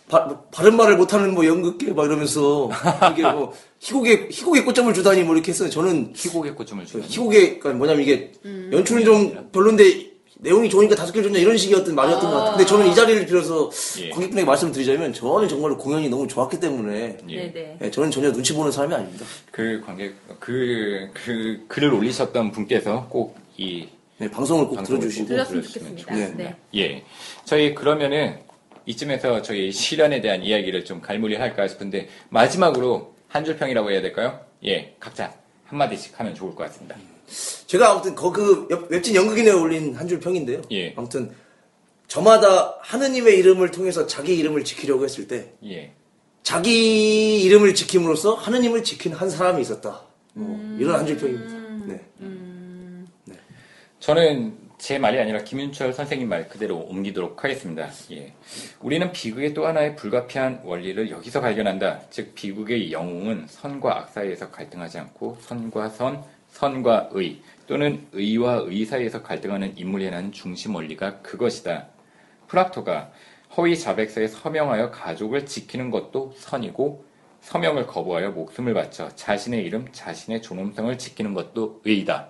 바, 0.07 0.19
뭐 0.19 0.45
바 0.51 0.61
른 0.63 0.77
말을 0.77 0.97
못하는 0.97 1.33
뭐 1.33 1.47
연극계 1.47 1.93
막 1.93 2.05
이러면서 2.05 2.69
이게 3.11 3.23
뭐 3.23 3.53
희곡에 3.79 4.27
희곡에 4.31 4.63
꽃점을 4.65 4.93
주다니 4.93 5.23
뭐 5.23 5.33
이렇게 5.33 5.51
했어요. 5.51 5.71
저는 5.71 6.13
희곡의 6.15 6.53
꽃점을 6.53 6.85
저 6.85 6.91
주는. 6.91 7.05
희곡에 7.07 7.57
그러니까 7.57 7.73
뭐냐면 7.73 8.03
이게 8.03 8.31
음. 8.45 8.69
연출은 8.71 9.03
좀 9.03 9.49
별론데 9.51 10.14
내용이 10.37 10.69
좋으니까 10.69 10.95
다섯 10.95 11.11
개를 11.13 11.29
줬냐 11.29 11.39
이런 11.39 11.55
어떤 11.75 11.95
말이었던 11.95 12.29
것 12.29 12.37
같아요. 12.37 12.57
근데 12.57 12.65
저는 12.65 12.87
이 12.87 12.95
자리를 12.95 13.25
빌어서 13.25 13.69
예. 14.01 14.09
관객분에게 14.09 14.45
말씀드리자면 14.45 15.13
저는 15.13 15.47
정말로 15.47 15.77
공연이 15.77 16.09
너무 16.09 16.27
좋았기 16.27 16.59
때문에 16.59 17.17
예. 17.29 17.51
네네. 17.51 17.77
예, 17.81 17.91
저는 17.91 18.11
전혀 18.11 18.31
눈치 18.31 18.53
보는 18.53 18.71
사람이 18.71 18.93
아닙니다. 18.93 19.25
그 19.51 19.81
관객 19.85 20.15
그, 20.39 21.09
그 21.13 21.65
글을 21.67 21.93
올리셨던 21.93 22.51
분께서 22.51 23.07
꼭이 23.09 23.89
네, 24.17 24.29
방송을 24.29 24.67
꼭 24.67 24.75
방송을 24.75 24.99
들어주시고 24.99 25.27
들었으면 25.27 25.61
들어주시면 25.61 25.97
좋겠습니다. 25.97 26.37
네. 26.43 26.55
예. 26.75 27.03
저희 27.45 27.73
그러면은 27.73 28.39
이쯤에서 28.85 29.41
저희 29.41 29.71
시련에 29.71 30.21
대한 30.21 30.43
이야기를 30.43 30.85
좀 30.85 31.01
갈무리 31.01 31.35
할까 31.35 31.67
싶은데 31.67 32.09
마지막으로 32.29 33.15
한 33.27 33.43
줄 33.43 33.57
평이라고 33.57 33.91
해야 33.91 34.01
될까요? 34.01 34.39
예. 34.65 34.95
각자 34.99 35.33
한 35.65 35.77
마디씩 35.79 36.17
하면 36.19 36.35
좋을 36.35 36.55
것 36.55 36.63
같습니다. 36.65 36.95
제가 37.67 37.91
아무튼 37.91 38.15
거- 38.15 38.31
그 38.31 38.67
웹- 38.69 38.91
웹진 38.91 39.15
연극인에 39.15 39.51
올린 39.51 39.95
한 39.95 40.07
줄 40.07 40.19
평인데요. 40.19 40.61
예. 40.71 40.93
아무튼 40.95 41.31
저마다 42.07 42.77
하느님의 42.81 43.37
이름을 43.39 43.71
통해서 43.71 44.05
자기 44.07 44.37
이름을 44.37 44.63
지키려고 44.63 45.03
했을 45.03 45.27
때 45.27 45.53
예. 45.65 45.91
자기 46.43 47.41
이름을 47.43 47.73
지킴으로써 47.73 48.35
하느님을 48.35 48.83
지킨 48.83 49.13
한 49.13 49.29
사람이 49.29 49.61
있었다. 49.61 50.01
뭐 50.33 50.59
이런 50.79 50.99
한 50.99 51.05
줄 51.07 51.17
평입니다. 51.17 51.85
네. 51.87 52.01
저는 53.99 54.57
제 54.77 54.99
말이 54.99 55.17
아니라 55.19 55.39
김윤철 55.43 55.93
선생님 55.93 56.29
말 56.29 56.47
그대로 56.47 56.77
옮기도록 56.77 57.43
하겠습니다. 57.43 57.89
예. 58.11 58.33
우리는 58.81 59.11
비극의 59.11 59.53
또 59.53 59.65
하나의 59.65 59.95
불가피한 59.95 60.61
원리를 60.63 61.09
여기서 61.09 61.41
발견한다. 61.41 62.01
즉, 62.11 62.35
비극의 62.35 62.91
영웅은 62.91 63.45
선과 63.49 63.97
악 63.97 64.09
사이에서 64.11 64.51
갈등하지 64.51 64.99
않고 64.99 65.37
선과 65.41 65.89
선, 65.89 66.23
선과 66.55 67.09
의 67.13 67.41
또는 67.67 68.07
의와 68.13 68.63
의 68.67 68.85
사이에서 68.85 69.21
갈등하는 69.21 69.77
인물이라는 69.77 70.31
중심 70.31 70.73
원리가 70.75 71.21
그것이다. 71.21 71.87
프락토가 72.47 73.11
허위 73.57 73.77
자백서에 73.77 74.27
서명하여 74.29 74.91
가족을 74.91 75.45
지키는 75.45 75.91
것도 75.91 76.33
선이고 76.37 77.03
서명을 77.41 77.87
거부하여 77.87 78.31
목숨을 78.31 78.73
바쳐 78.73 79.09
자신의 79.15 79.63
이름, 79.65 79.87
자신의 79.91 80.41
존엄성을 80.41 80.97
지키는 80.97 81.33
것도 81.33 81.81
의다. 81.83 82.29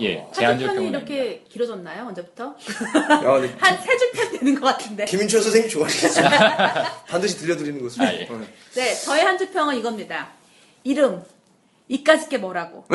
예, 0.00 0.26
제한줄 0.32 0.44
한줄 0.44 0.66
평이 0.68 0.76
평은 0.78 0.88
이렇게 0.88 1.44
길어졌나요? 1.50 2.06
언제부터? 2.06 2.56
한 2.56 3.78
세 3.78 3.98
줄 3.98 4.12
편 4.14 4.38
되는 4.38 4.54
것 4.58 4.66
같은데. 4.66 5.04
김윤철 5.04 5.42
선생님 5.42 5.68
좋아하시겠어요? 5.70 6.28
반드시 7.06 7.36
들려드리는 7.36 7.82
것으로. 7.82 8.06
아, 8.06 8.14
예. 8.14 8.26
어. 8.30 8.40
네, 8.74 8.94
저의 8.94 9.22
한줄 9.22 9.50
평은 9.50 9.76
이겁니다. 9.76 10.30
이름, 10.84 11.22
이까짓 11.88 12.30
게 12.30 12.38
뭐라고. 12.38 12.86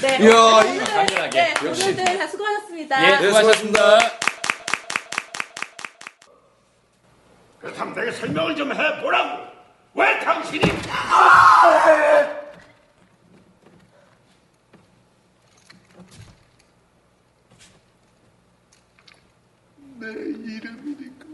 네, 0.00 0.16
이야, 0.20 0.62
이거 0.62 0.84
당연하게. 0.84 1.30
네, 1.30 1.54
역시. 1.64 1.82
오늘들 1.82 2.18
다 2.18 2.26
수고하셨습니다. 2.28 3.02
예, 3.04 3.16
네, 3.16 3.26
수고하셨습니다. 3.26 3.98
그렇다면 7.60 7.94
내게 7.94 8.12
설명을 8.12 8.54
좀 8.54 8.72
해보라고. 8.72 9.48
왜 9.94 10.20
당신이 10.20 10.60
내 19.98 20.06
이름이니까 20.08 21.26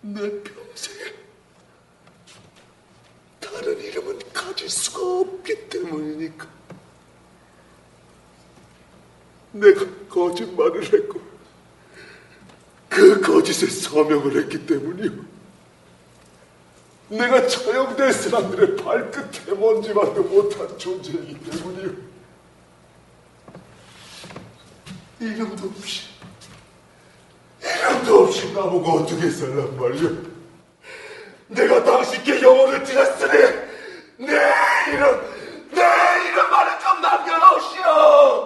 내 0.00 0.42
평생에 0.42 1.25
다른 3.56 3.80
이름은 3.80 4.18
가질 4.34 4.68
수가 4.68 5.20
없기 5.20 5.68
때문이니까 5.70 6.46
내가 9.52 9.86
거짓말을 10.10 10.84
했고 10.92 11.20
그 12.90 13.18
거짓에 13.22 13.66
서명을 13.66 14.42
했기 14.42 14.66
때문이요. 14.66 15.24
내가 17.08 17.46
처형될 17.46 18.12
사람들의 18.12 18.76
발끝에 18.76 19.54
먼지만도 19.54 20.22
못한 20.24 20.78
존재이기 20.78 21.50
때문이요. 21.50 22.06
이름도 25.20 25.66
없이, 25.66 26.08
이름도 27.62 28.24
없이 28.24 28.52
나보고 28.52 28.90
어떻게 28.98 29.30
살란 29.30 29.78
말이오. 29.78 30.35
내가 31.48 31.82
당신께 31.84 32.42
영혼을 32.42 32.82
드렸으니 32.82 33.32
내 34.18 34.54
이름 34.88 35.36
내 35.70 35.82
이름만을 36.28 36.72
좀 36.80 37.00
남겨놓으시오. 37.00 38.45